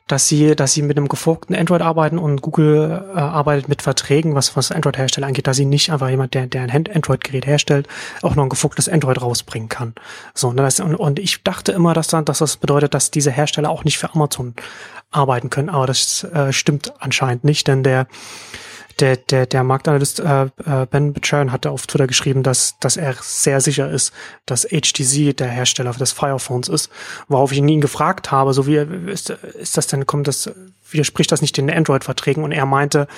[0.06, 4.34] dass sie, dass sie mit einem geforkten Android arbeiten und Google äh, arbeitet mit Verträgen,
[4.34, 7.88] was, was Android-Hersteller angeht, dass sie nicht einfach jemand, der, der ein Android-Gerät herstellt,
[8.22, 9.94] auch noch ein geforktes Android rausbringen kann.
[10.34, 13.30] So, und, das, und, und ich dachte immer, dass, dann, dass das bedeutet, dass diese
[13.30, 14.54] Hersteller auch nicht für Amazon
[15.10, 18.06] arbeiten können, aber das äh, stimmt anscheinend nicht, denn der
[19.00, 23.14] der, der, der Marktanalyst äh, äh, Ben Bechern hatte auf Twitter geschrieben, dass, dass er
[23.20, 24.12] sehr sicher ist,
[24.46, 26.90] dass HTC der Hersteller des Fire Phones ist.
[27.28, 30.50] Worauf ich ihn gefragt habe, so wie ist, ist das denn, kommt das,
[30.90, 32.44] widerspricht das nicht den Android-Verträgen?
[32.44, 33.08] Und er meinte,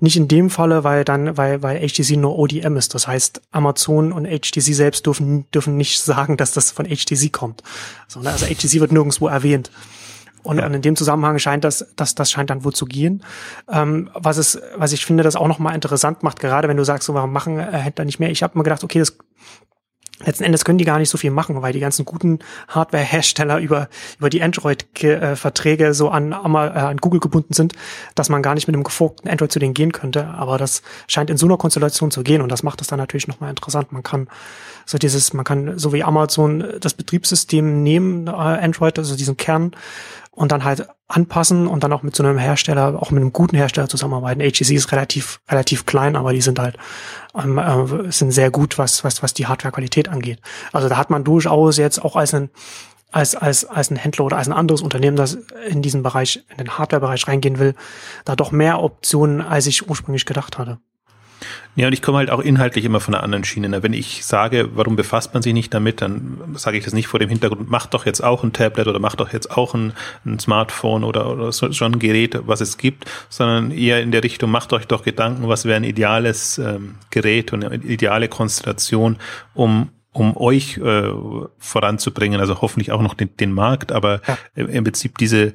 [0.00, 2.94] nicht in dem Falle, weil dann, weil, weil HTC nur ODM ist.
[2.94, 7.62] Das heißt, Amazon und HTC selbst dürfen, dürfen nicht sagen, dass das von HTC kommt.
[8.06, 9.70] Also HTC wird nirgendwo erwähnt.
[10.42, 10.66] Und, ja.
[10.66, 13.22] und in dem Zusammenhang scheint das, das, das scheint dann wohl zu gehen.
[13.70, 17.06] Ähm, was es, was ich finde, das auch nochmal interessant macht, gerade wenn du sagst,
[17.06, 18.30] so, warum machen äh, Händler nicht mehr?
[18.30, 19.16] Ich habe mir gedacht, okay, das
[20.26, 22.38] letzten Endes können die gar nicht so viel machen, weil die ganzen guten
[22.68, 23.88] Hardware-Hersteller über,
[24.18, 27.74] über die Android-Verträge so an, äh, an Google gebunden sind,
[28.14, 30.26] dass man gar nicht mit einem geforkten Android zu denen gehen könnte.
[30.26, 33.28] Aber das scheint in so einer Konstellation zu gehen und das macht es dann natürlich
[33.28, 33.92] nochmal interessant.
[33.92, 34.28] Man kann
[34.86, 39.72] so dieses, man kann so wie Amazon das Betriebssystem nehmen, äh, Android, also diesen Kern,
[40.34, 43.54] und dann halt anpassen und dann auch mit so einem Hersteller, auch mit einem guten
[43.54, 44.40] Hersteller zusammenarbeiten.
[44.40, 46.78] HTC ist relativ, relativ klein, aber die sind halt,
[47.34, 50.40] ähm, äh, sind sehr gut, was, was, was die Hardwarequalität angeht.
[50.72, 52.48] Also da hat man durchaus jetzt auch als ein,
[53.10, 55.36] als, als, als ein Händler oder als ein anderes Unternehmen, das
[55.68, 57.74] in diesen Bereich, in den Hardware-Bereich reingehen will,
[58.24, 60.78] da doch mehr Optionen, als ich ursprünglich gedacht hatte.
[61.74, 63.82] Ja, und ich komme halt auch inhaltlich immer von einer anderen Schiene.
[63.82, 67.18] Wenn ich sage, warum befasst man sich nicht damit, dann sage ich das nicht vor
[67.18, 69.92] dem Hintergrund, mach doch jetzt auch ein Tablet oder mach doch jetzt auch ein,
[70.26, 74.22] ein Smartphone oder, oder so, schon ein Gerät, was es gibt, sondern eher in der
[74.22, 79.18] Richtung, macht euch doch Gedanken, was wäre ein ideales ähm, Gerät und eine ideale Konstellation,
[79.54, 81.10] um um euch äh,
[81.56, 84.66] voranzubringen, also hoffentlich auch noch den, den Markt, aber ja.
[84.66, 85.54] im Prinzip diese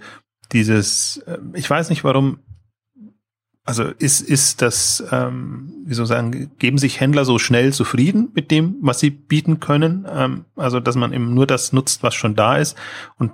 [0.51, 2.39] dieses, äh, ich weiß nicht, warum
[3.68, 8.30] also ist, ist das, ähm, wie soll ich sagen, geben sich Händler so schnell zufrieden
[8.34, 10.07] mit dem, was sie bieten können?
[10.09, 12.78] Ähm, also, dass man eben nur das nutzt, was schon da ist
[13.18, 13.34] und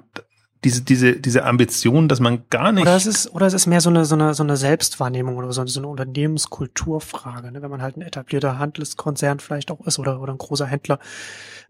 [0.63, 2.81] diese, diese, diese Ambition, dass man gar nicht.
[2.81, 5.51] Oder es ist, oder es ist mehr so eine, so eine, so eine Selbstwahrnehmung oder
[5.51, 7.61] so, so eine Unternehmenskulturfrage, ne?
[7.61, 10.97] Wenn man halt ein etablierter Handelskonzern vielleicht auch ist oder, oder ein großer Händler,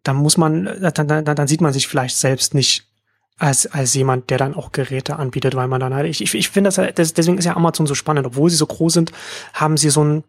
[0.03, 2.92] dann muss man, dann, dann, dann sieht man sich vielleicht selbst nicht
[3.39, 6.49] als, als jemand, der dann auch Geräte anbietet, weil man dann halt, ich, ich, ich
[6.49, 9.11] finde das, das, deswegen ist ja Amazon so spannend, obwohl sie so groß sind,
[9.53, 10.23] haben sie so einen,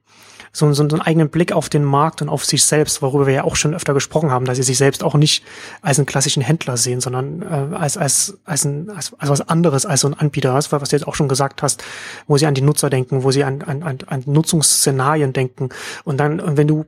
[0.52, 3.34] so, so, so einen eigenen Blick auf den Markt und auf sich selbst, worüber wir
[3.34, 5.44] ja auch schon öfter gesprochen haben, dass sie sich selbst auch nicht
[5.82, 9.84] als einen klassischen Händler sehen, sondern äh, als, als, als, ein, als, als was anderes,
[9.84, 11.82] als so ein Anbieter, was, was du jetzt auch schon gesagt hast,
[12.28, 15.70] wo sie an die Nutzer denken, wo sie an, an, an, an Nutzungsszenarien denken.
[16.04, 16.86] Und dann, wenn du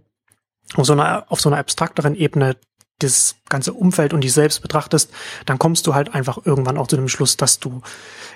[0.76, 2.56] auf so einer, auf so einer abstrakteren Ebene
[2.99, 5.11] das ganze Umfeld und dich selbst betrachtest,
[5.44, 7.82] dann kommst du halt einfach irgendwann auch zu dem Schluss, dass du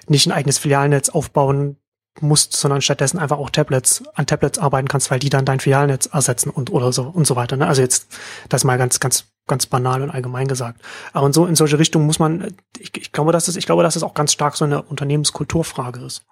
[0.06, 1.76] nicht ein eigenes Filialnetz aufbauen
[2.20, 6.06] musst, sondern stattdessen einfach auch Tablets an Tablets arbeiten kannst, weil die dann dein Filialnetz
[6.06, 7.56] ersetzen und oder so und so weiter.
[7.56, 7.66] Ne?
[7.66, 10.80] Also jetzt das mal ganz ganz ganz banal und allgemein gesagt.
[11.12, 13.82] Aber in so in solche Richtungen muss man, ich, ich glaube, dass es ich glaube,
[13.82, 16.26] dass es auch ganz stark so eine Unternehmenskulturfrage ist.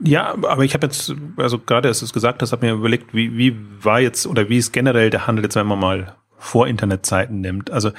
[0.00, 3.12] Ja, aber ich habe jetzt, also gerade als du es gesagt hast, habe mir überlegt,
[3.12, 6.66] wie, wie war jetzt oder wie ist generell der Handel jetzt, wenn man mal vor
[6.68, 7.70] Internetzeiten nimmt.
[7.70, 7.92] Also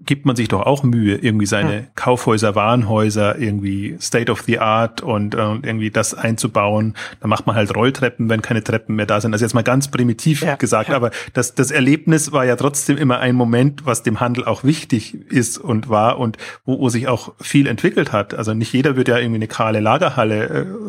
[0.00, 1.82] gibt man sich doch auch Mühe, irgendwie seine ja.
[1.96, 6.94] Kaufhäuser, Warenhäuser irgendwie State of the Art und, äh, irgendwie das einzubauen.
[7.20, 9.32] Da macht man halt Rolltreppen, wenn keine Treppen mehr da sind.
[9.32, 13.18] Also jetzt mal ganz primitiv ja, gesagt, aber das, das Erlebnis war ja trotzdem immer
[13.18, 17.34] ein Moment, was dem Handel auch wichtig ist und war und wo, wo sich auch
[17.40, 18.34] viel entwickelt hat.
[18.34, 20.44] Also nicht jeder wird ja irgendwie eine kahle Lagerhalle,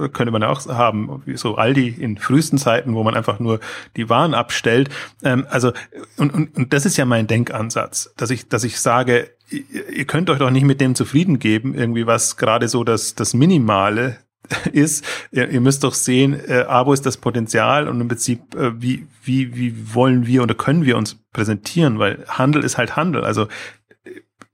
[0.06, 3.40] äh, könnte man ja auch haben, wie so Aldi in frühesten Zeiten, wo man einfach
[3.40, 3.60] nur
[3.98, 4.90] die Waren abstellt.
[5.24, 5.74] Ähm, also
[6.18, 10.06] und, und, und das ist ja mein Denkansatz, dass ich, dass ich sage, sage, ihr
[10.06, 14.18] könnt euch doch nicht mit dem zufrieden geben, irgendwie was gerade so das, das Minimale
[14.72, 15.06] ist.
[15.32, 19.08] Ihr, ihr müsst doch sehen, äh, Abo ist das Potenzial und im Prinzip, äh, wie,
[19.24, 23.24] wie, wie wollen wir oder können wir uns präsentieren, weil Handel ist halt Handel.
[23.24, 23.48] Also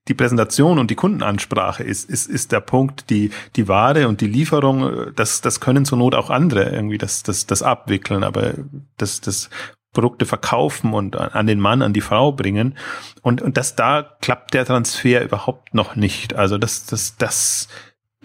[0.08, 4.28] die Präsentation und die Kundenansprache ist, ist, ist der Punkt, die, die Ware und die
[4.28, 8.54] Lieferung, das, das können zur Not auch andere irgendwie das, das, das abwickeln, aber
[8.98, 9.50] das, das
[9.96, 12.78] Produkte verkaufen und an den Mann, an die Frau bringen.
[13.24, 16.36] Und, und das da klappt der Transfer überhaupt noch nicht.
[16.36, 17.68] Also das, das, das,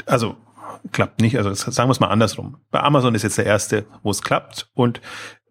[0.05, 0.37] also
[0.93, 1.39] klappt nicht.
[1.39, 2.59] Also sagen wir es mal andersrum.
[2.71, 4.68] Bei Amazon ist jetzt der erste, wo es klappt.
[4.75, 5.01] Und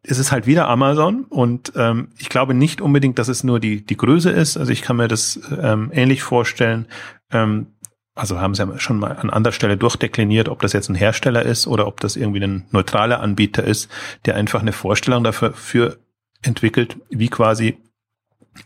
[0.04, 3.86] es ist halt wieder Amazon und ähm, ich glaube nicht unbedingt, dass es nur die,
[3.86, 4.58] die Größe ist.
[4.58, 6.88] Also ich kann mir das ähm, ähnlich vorstellen.
[7.32, 7.74] Ähm,
[8.16, 11.44] also haben sie ja schon mal an anderer Stelle durchdekliniert, ob das jetzt ein Hersteller
[11.44, 13.90] ist oder ob das irgendwie ein neutraler Anbieter ist,
[14.26, 16.00] der einfach eine Vorstellung dafür für
[16.42, 17.78] entwickelt, wie quasi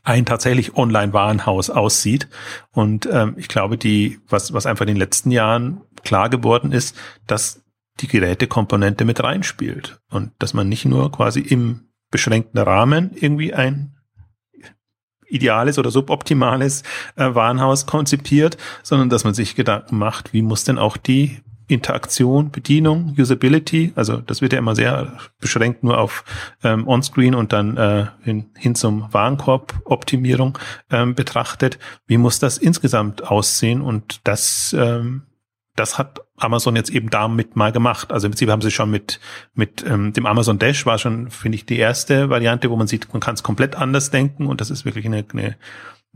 [0.03, 2.28] ein tatsächlich Online-Warenhaus aussieht.
[2.71, 6.97] Und ähm, ich glaube, die, was, was einfach in den letzten Jahren klar geworden ist,
[7.28, 7.63] dass
[7.99, 13.95] die Gerätekomponente mit reinspielt und dass man nicht nur quasi im beschränkten Rahmen irgendwie ein
[15.28, 16.84] ideales oder suboptimales
[17.15, 21.41] äh, Warenhaus konzipiert, sondern dass man sich Gedanken macht, wie muss denn auch die
[21.74, 23.93] Interaktion, Bedienung, Usability.
[23.95, 26.24] Also das wird ja immer sehr beschränkt nur auf
[26.63, 30.57] ähm, On-Screen und dann äh, hin, hin zum Warenkorb-Optimierung
[30.91, 31.80] ähm, betrachtet.
[32.07, 33.82] Wie muss das insgesamt aussehen?
[33.82, 35.24] Und das, ähm,
[35.76, 38.11] das hat Amazon jetzt eben damit mal gemacht.
[38.11, 39.19] Also im Prinzip haben sie schon mit,
[39.53, 43.11] mit ähm, dem Amazon Dash war schon, finde ich, die erste Variante, wo man sieht,
[43.13, 45.55] man kann es komplett anders denken und das ist wirklich eine, eine,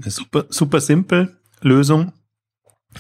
[0.01, 2.13] eine super, super simpel Lösung.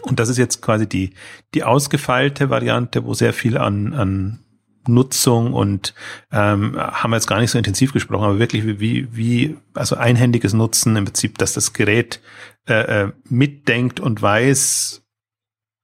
[0.01, 1.13] Und das ist jetzt quasi die,
[1.53, 4.39] die ausgefeilte Variante, wo sehr viel an, an
[4.87, 5.93] Nutzung und
[6.31, 10.53] ähm, haben wir jetzt gar nicht so intensiv gesprochen, aber wirklich wie, wie also einhändiges
[10.53, 12.21] Nutzen im Prinzip, dass das Gerät
[12.67, 15.03] äh, äh, mitdenkt und weiß,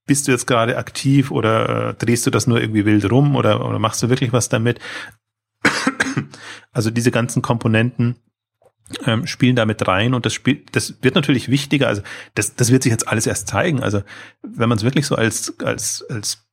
[0.06, 3.66] bist du jetzt gerade aktiv oder äh, drehst du das nur irgendwie wild rum oder,
[3.66, 4.80] oder machst du wirklich was damit?
[6.72, 8.16] Also diese ganzen Komponenten
[9.06, 11.88] ähm, spielen damit rein und das spielt, das wird natürlich wichtiger.
[11.88, 12.02] Also
[12.34, 13.82] das, das wird sich jetzt alles erst zeigen.
[13.82, 14.02] Also
[14.42, 16.46] wenn man es wirklich so als als als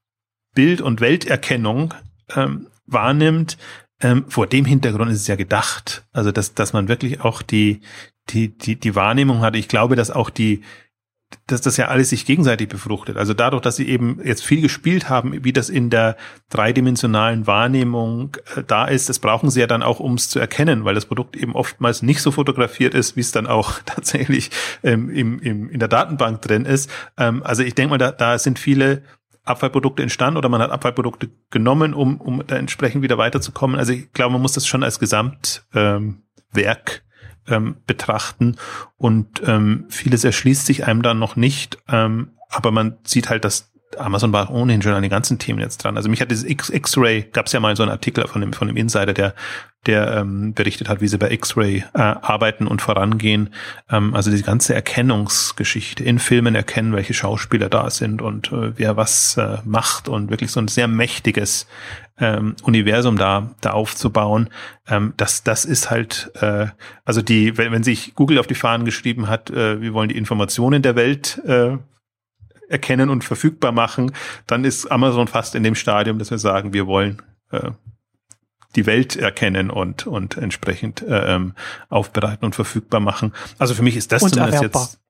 [0.54, 1.94] Bild- und Welterkennung
[2.36, 3.58] ähm, wahrnimmt,
[4.02, 6.06] ähm, vor dem Hintergrund ist es ja gedacht.
[6.12, 7.82] Also dass dass man wirklich auch die
[8.30, 9.56] die die die Wahrnehmung hat.
[9.56, 10.62] Ich glaube, dass auch die
[11.48, 13.18] dass das ja alles sich gegenseitig befruchtet.
[13.18, 16.18] Also dadurch, dass sie eben jetzt viel gespielt haben, wie das in der
[16.50, 20.86] dreidimensionalen Wahrnehmung äh, da ist, das brauchen sie ja dann auch, um es zu erkennen,
[20.86, 24.52] weil das Produkt eben oftmals nicht so fotografiert ist, wie es dann auch tatsächlich
[24.84, 26.90] ähm, im, im, in der Datenbank drin ist.
[27.18, 29.04] Ähm, also ich denke mal, da, da sind viele
[29.44, 33.80] Abfallprodukte entstanden oder man hat Abfallprodukte genommen, um, um da entsprechend wieder weiterzukommen.
[33.80, 36.24] Also ich glaube, man muss das schon als Gesamtwerk ähm,
[36.54, 37.04] Werk
[37.48, 38.58] ähm, betrachten
[38.98, 43.72] und ähm, vieles erschließt sich einem dann noch nicht, ähm, aber man sieht halt, dass
[43.98, 45.98] Amazon war ohnehin schon an den ganzen Themen jetzt dran.
[45.98, 48.68] Also mich hat dieses X-Ray, gab es ja mal so einen Artikel von dem, von
[48.68, 49.34] dem Insider, der,
[49.86, 53.54] der ähm, berichtet hat, wie sie bei X-Ray äh, arbeiten und vorangehen.
[53.90, 58.98] Ähm, also die ganze Erkennungsgeschichte in Filmen erkennen, welche Schauspieler da sind und äh, wer
[58.98, 61.68] was äh, macht und wirklich so ein sehr mächtiges
[62.22, 64.50] ähm, Universum da, da aufzubauen.
[64.88, 66.68] Ähm, das, das ist halt, äh,
[67.04, 70.18] also die, wenn, wenn sich Google auf die Fahnen geschrieben hat, äh, wir wollen die
[70.18, 71.78] Informationen der Welt äh,
[72.70, 74.14] erkennen und verfügbar machen,
[74.48, 77.72] dann ist Amazon fast in dem Stadium, dass wir sagen, wir wollen äh,
[78.76, 81.54] die Welt erkennen und und entsprechend äh, ähm,
[81.90, 83.34] aufbereiten und verfügbar machen.
[83.58, 84.84] Also für mich ist das und zumindest erwerbbar.
[84.84, 85.01] jetzt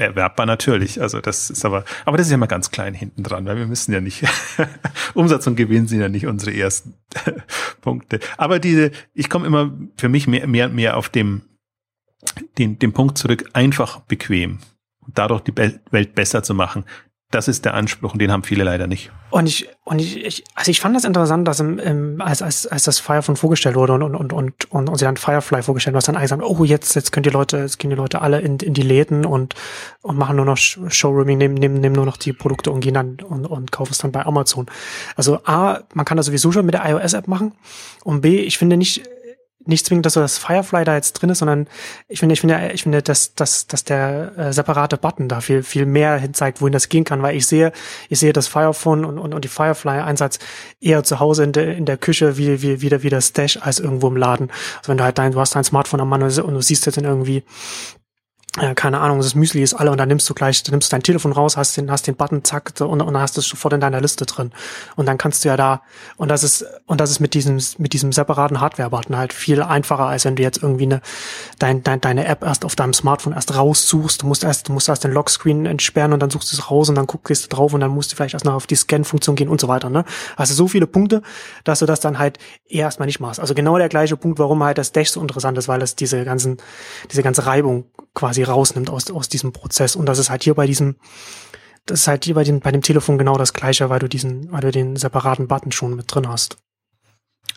[0.00, 1.00] erwerbbar natürlich.
[1.00, 3.66] Also das ist aber, aber das ist ja mal ganz klein hinten dran, weil wir
[3.66, 4.24] müssen ja nicht
[5.14, 6.94] Umsatz und Gewinn sind ja nicht unsere ersten
[7.80, 8.20] Punkte.
[8.36, 11.42] Aber diese, ich komme immer für mich mehr mehr mehr auf dem
[12.58, 14.58] den, den Punkt zurück, einfach bequem
[15.14, 16.84] dadurch die Welt besser zu machen.
[17.32, 19.12] Das ist der Anspruch und den haben viele leider nicht.
[19.30, 22.66] Und ich, und ich, ich also ich fand das interessant, dass im, im, als, als,
[22.66, 25.94] als das Firefly vorgestellt wurde und, und, und, und, und, und sie dann Firefly vorgestellt
[25.94, 28.20] haben, was dann eigentlich gesagt, oh, jetzt, jetzt können die Leute, jetzt gehen die Leute
[28.20, 29.54] alle in, in die Läden und,
[30.02, 33.18] und machen nur noch Showrooming, nehmen, nehmen, nehmen nur noch die Produkte und gehen dann
[33.20, 34.66] und, und kaufen es dann bei Amazon.
[35.14, 37.52] Also A, man kann das sowieso schon mit der iOS-App machen
[38.02, 39.02] und B, ich finde nicht,
[39.66, 41.66] nicht zwingend, dass so das Firefly da jetzt drin ist, sondern
[42.08, 45.62] ich finde, ich finde, ich finde, dass, dass, dass der äh, separate Button da viel,
[45.62, 47.72] viel mehr hinzeigt, wohin das gehen kann, weil ich sehe,
[48.08, 50.38] ich sehe das Firephone und, und, und die Firefly-Einsatz
[50.80, 53.80] eher zu Hause in der, in der Küche wie, wie, wieder wie das Dash als
[53.80, 54.50] irgendwo im Laden.
[54.78, 56.96] Also wenn du halt dein, du hast dein Smartphone am Mann und du siehst jetzt
[56.96, 57.44] dann irgendwie
[58.58, 60.94] äh, keine Ahnung, das Müsli ist alle und dann nimmst du gleich, dann nimmst du
[60.94, 63.46] dein Telefon raus, hast den, hast den Button, zack, und, und dann hast du es
[63.46, 64.50] sofort in deiner Liste drin.
[64.96, 65.82] Und dann kannst du ja da,
[66.16, 70.06] und das ist, und das ist mit diesem, mit diesem separaten Hardware-Button halt viel einfacher,
[70.06, 71.00] als wenn du jetzt irgendwie eine,
[71.60, 74.22] dein, dein, deine App erst auf deinem Smartphone erst raussuchst.
[74.22, 76.88] Du musst erst, du musst erst den Lockscreen entsperren und dann suchst du es raus
[76.88, 79.36] und dann guckst du drauf und dann musst du vielleicht erst noch auf die Scan-Funktion
[79.36, 80.04] gehen und so weiter, ne?
[80.34, 81.22] Also so viele Punkte,
[81.62, 82.38] dass du das dann halt
[82.68, 83.38] eher erstmal nicht machst.
[83.38, 86.24] Also genau der gleiche Punkt, warum halt das Dash so interessant ist, weil es diese
[86.24, 86.56] ganzen,
[87.12, 87.84] diese ganze Reibung
[88.14, 89.96] quasi rausnimmt aus, aus diesem Prozess.
[89.96, 90.96] Und das ist halt hier bei diesem,
[91.86, 94.50] das ist halt hier bei dem, bei dem Telefon genau das gleiche, weil du diesen,
[94.52, 96.58] weil du den separaten Button schon mit drin hast.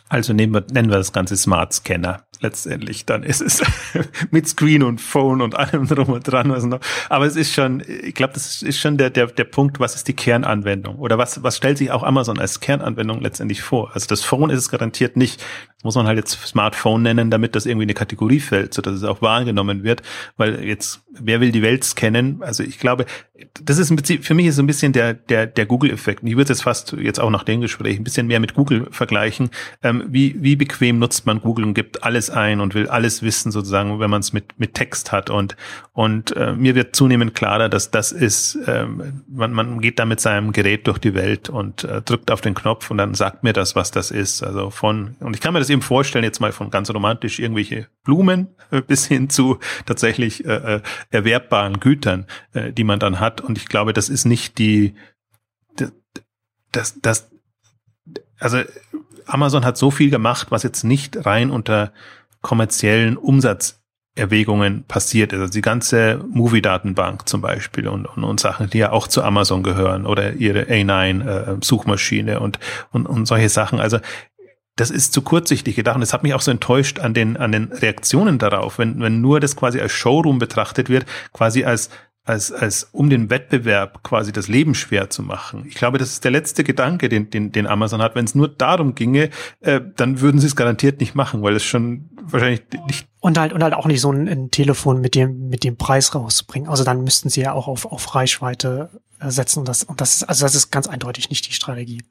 [0.09, 3.05] Also nennen wir, nennen wir das Ganze Smart Scanner letztendlich.
[3.05, 3.63] Dann ist es
[4.31, 6.49] mit Screen und Phone und allem drum und dran.
[6.49, 6.79] Was noch.
[7.09, 10.07] Aber es ist schon, ich glaube, das ist schon der, der, der Punkt, was ist
[10.07, 10.97] die Kernanwendung?
[10.97, 13.91] Oder was, was stellt sich auch Amazon als Kernanwendung letztendlich vor?
[13.93, 15.41] Also das Phone ist es garantiert nicht.
[15.77, 19.03] Das muss man halt jetzt Smartphone nennen, damit das irgendwie eine Kategorie fällt, sodass es
[19.03, 20.01] auch wahrgenommen wird.
[20.37, 22.41] Weil jetzt, wer will die Welt scannen?
[22.41, 23.05] Also ich glaube,
[23.63, 26.23] das ist im Prinzip, für mich ist so ein bisschen der, der, der Google-Effekt.
[26.23, 28.87] Ich würde es jetzt fast jetzt auch nach dem Gespräch ein bisschen mehr mit Google
[28.91, 29.49] vergleichen.
[29.81, 33.51] Ähm, wie, wie bequem nutzt man Google und gibt alles ein und will alles wissen
[33.51, 35.29] sozusagen, wenn man es mit, mit Text hat.
[35.29, 35.55] Und,
[35.93, 40.19] und äh, mir wird zunehmend klarer, dass das ist, ähm, man, man geht da mit
[40.19, 43.53] seinem Gerät durch die Welt und äh, drückt auf den Knopf und dann sagt mir
[43.53, 44.43] das, was das ist.
[44.43, 47.87] Also von, und ich kann mir das eben vorstellen, jetzt mal von ganz romantisch irgendwelche
[48.03, 50.81] Blumen äh, bis hin zu tatsächlich äh, äh
[51.11, 53.41] erwerbbaren Gütern, äh, die man dann hat.
[53.41, 54.95] Und ich glaube, das ist nicht die,
[56.71, 57.31] das, das,
[58.39, 58.59] also
[59.25, 61.93] Amazon hat so viel gemacht, was jetzt nicht rein unter
[62.43, 65.33] kommerziellen Umsatzerwägungen passiert.
[65.33, 69.63] Also die ganze Movie-Datenbank zum Beispiel und, und, und Sachen, die ja auch zu Amazon
[69.63, 72.59] gehören oder ihre A9-Suchmaschine äh, und,
[72.91, 73.79] und, und solche Sachen.
[73.79, 73.97] Also
[74.75, 77.51] das ist zu kurzsichtig gedacht und das hat mich auch so enttäuscht an den, an
[77.51, 81.89] den Reaktionen darauf, wenn, wenn nur das quasi als Showroom betrachtet wird, quasi als
[82.25, 85.65] als, als um den Wettbewerb quasi das Leben schwer zu machen.
[85.67, 88.15] Ich glaube, das ist der letzte Gedanke, den, den, den Amazon hat.
[88.15, 91.63] Wenn es nur darum ginge, äh, dann würden sie es garantiert nicht machen, weil es
[91.63, 93.07] schon wahrscheinlich nicht.
[93.19, 96.15] Und halt, und halt auch nicht so ein, ein Telefon mit dem, mit dem Preis
[96.15, 96.69] rausbringen.
[96.69, 99.59] Also dann müssten sie ja auch auf, auf Reichweite äh, setzen.
[99.59, 102.03] Und das, und das ist, also das ist ganz eindeutig nicht die Strategie.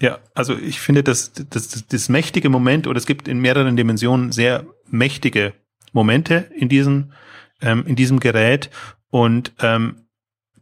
[0.00, 3.76] Ja, also ich finde, das, das, das, das mächtige Moment, oder es gibt in mehreren
[3.76, 5.54] Dimensionen sehr mächtige
[5.92, 7.12] Momente in diesem,
[7.62, 8.70] ähm, in diesem Gerät.
[9.10, 10.08] Und ähm,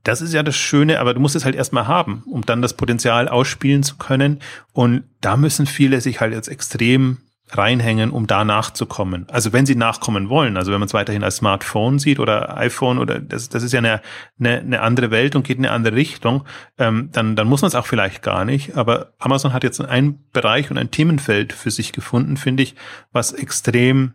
[0.03, 2.75] das ist ja das Schöne, aber du musst es halt erstmal haben, um dann das
[2.75, 4.41] Potenzial ausspielen zu können.
[4.73, 7.19] Und da müssen viele sich halt jetzt extrem
[7.51, 9.27] reinhängen, um da nachzukommen.
[9.31, 12.99] Also wenn sie nachkommen wollen, also wenn man es weiterhin als Smartphone sieht oder iPhone
[12.99, 14.01] oder das, das ist ja eine,
[14.39, 16.45] eine, eine andere Welt und geht in eine andere Richtung,
[16.79, 18.77] ähm, dann, dann muss man es auch vielleicht gar nicht.
[18.77, 22.75] Aber Amazon hat jetzt einen Bereich und ein Themenfeld für sich gefunden, finde ich,
[23.13, 24.15] was extrem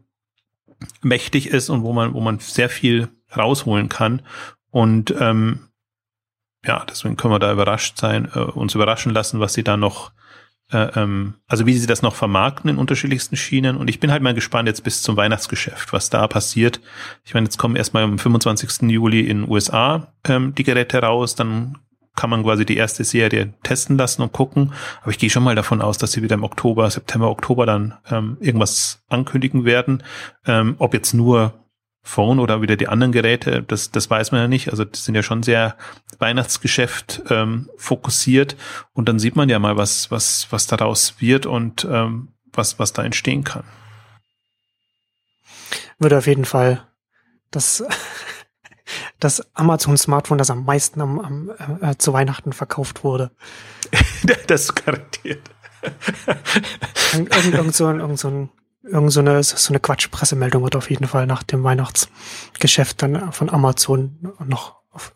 [1.02, 4.22] mächtig ist und wo man, wo man sehr viel rausholen kann.
[4.70, 5.72] Und ähm,
[6.66, 10.12] ja, deswegen können wir da überrascht sein, äh, uns überraschen lassen, was sie da noch,
[10.72, 13.78] äh, ähm, also wie sie das noch vermarkten in unterschiedlichsten Schienen.
[13.78, 16.80] Und ich bin halt mal gespannt jetzt bis zum Weihnachtsgeschäft, was da passiert.
[17.24, 18.90] Ich meine, jetzt kommen erstmal am 25.
[18.90, 21.78] Juli in den USA ähm, die Geräte raus, dann
[22.16, 24.74] kann man quasi die erste Serie testen lassen und gucken.
[25.02, 27.96] Aber ich gehe schon mal davon aus, dass sie wieder im Oktober, September, Oktober dann
[28.10, 30.04] ähm, irgendwas ankündigen werden.
[30.46, 31.54] Ähm, ob jetzt nur
[32.04, 34.70] Phone oder wieder die anderen Geräte, das, das weiß man ja nicht.
[34.70, 35.78] Also die sind ja schon sehr
[36.18, 38.56] Weihnachtsgeschäft ähm, fokussiert
[38.94, 42.94] und dann sieht man ja mal, was, was, was daraus wird und ähm, was, was
[42.94, 43.64] da entstehen kann.
[46.00, 46.88] Würde auf jeden Fall
[47.52, 47.84] das,
[49.20, 53.32] das Amazon Smartphone, das am meisten am, am äh, zu Weihnachten verkauft wurde.
[54.48, 55.52] das garantiert.
[57.14, 58.50] irgend, irgend, so, irgend so ein
[58.84, 63.50] irgend so eine, so eine Quatschpressemeldung wird auf jeden Fall nach dem Weihnachtsgeschäft dann von
[63.50, 65.14] Amazon noch auf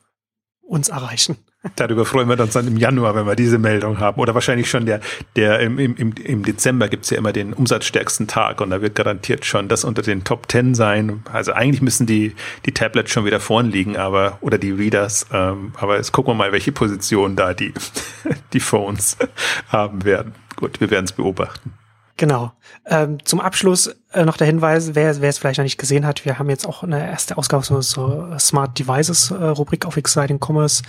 [0.62, 1.38] uns erreichen.
[1.76, 4.22] Darüber freuen wir uns dann im Januar, wenn wir diese Meldung haben.
[4.22, 5.00] Oder wahrscheinlich schon der,
[5.36, 9.46] der im, im, im Dezember gibt's ja immer den umsatzstärksten Tag und da wird garantiert
[9.46, 11.24] schon das unter den Top Ten sein.
[11.32, 12.36] Also eigentlich müssen die,
[12.66, 16.36] die Tablets schon wieder vorn liegen, aber, oder die Readers, ähm, aber jetzt gucken wir
[16.36, 17.74] mal, welche Position da die,
[18.54, 19.18] die Phones
[19.68, 20.34] haben werden.
[20.56, 21.74] Gut, wir werden es beobachten.
[22.18, 22.54] Genau.
[22.86, 26.24] Ähm, zum Abschluss äh, noch der Hinweis, wer, wer es vielleicht noch nicht gesehen hat,
[26.24, 30.40] wir haben jetzt auch eine erste Ausgabe so, so Smart Devices äh, Rubrik auf Exciting
[30.40, 30.84] Commerce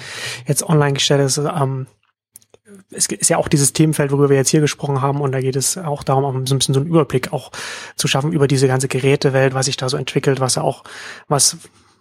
[0.46, 1.20] jetzt online gestellt.
[1.22, 1.86] Ist, ähm,
[2.90, 5.56] es ist ja auch dieses Themenfeld, worüber wir jetzt hier gesprochen haben, und da geht
[5.56, 7.50] es auch darum, um so ein bisschen so einen Überblick auch
[7.96, 10.84] zu schaffen über diese ganze Gerätewelt, was sich da so entwickelt, was ja auch,
[11.26, 11.56] was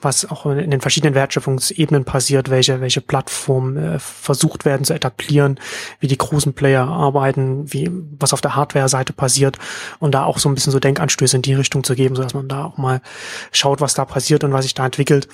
[0.06, 5.60] was auch in den verschiedenen Wertschöpfungsebenen passiert, welche, welche Plattformen äh, versucht werden zu etablieren,
[6.00, 9.58] wie die großen Player arbeiten, wie, was auf der Hardware-Seite passiert
[10.00, 12.34] und da auch so ein bisschen so Denkanstöße in die Richtung zu geben, so dass
[12.34, 13.02] man da auch mal
[13.52, 15.28] schaut, was da passiert und was sich da entwickelt,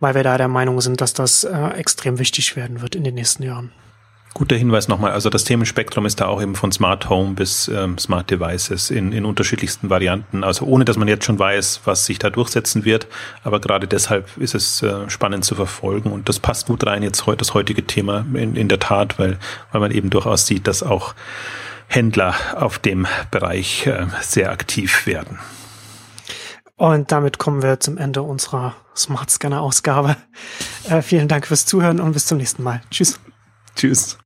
[0.00, 3.14] weil wir da der Meinung sind, dass das äh, extrem wichtig werden wird in den
[3.14, 3.72] nächsten Jahren.
[4.34, 5.12] Guter Hinweis nochmal.
[5.12, 9.12] Also das Themenspektrum ist da auch eben von Smart Home bis ähm, Smart Devices in,
[9.12, 10.42] in unterschiedlichsten Varianten.
[10.42, 13.08] Also ohne, dass man jetzt schon weiß, was sich da durchsetzen wird.
[13.44, 16.10] Aber gerade deshalb ist es äh, spannend zu verfolgen.
[16.10, 19.38] Und das passt gut rein jetzt heute das heutige Thema in, in der Tat, weil,
[19.70, 21.14] weil man eben durchaus sieht, dass auch
[21.88, 25.38] Händler auf dem Bereich äh, sehr aktiv werden.
[26.76, 30.16] Und damit kommen wir zum Ende unserer Smart Scanner Ausgabe.
[30.88, 32.82] Äh, vielen Dank fürs Zuhören und bis zum nächsten Mal.
[32.90, 33.20] Tschüss.
[33.76, 34.18] Tschüss.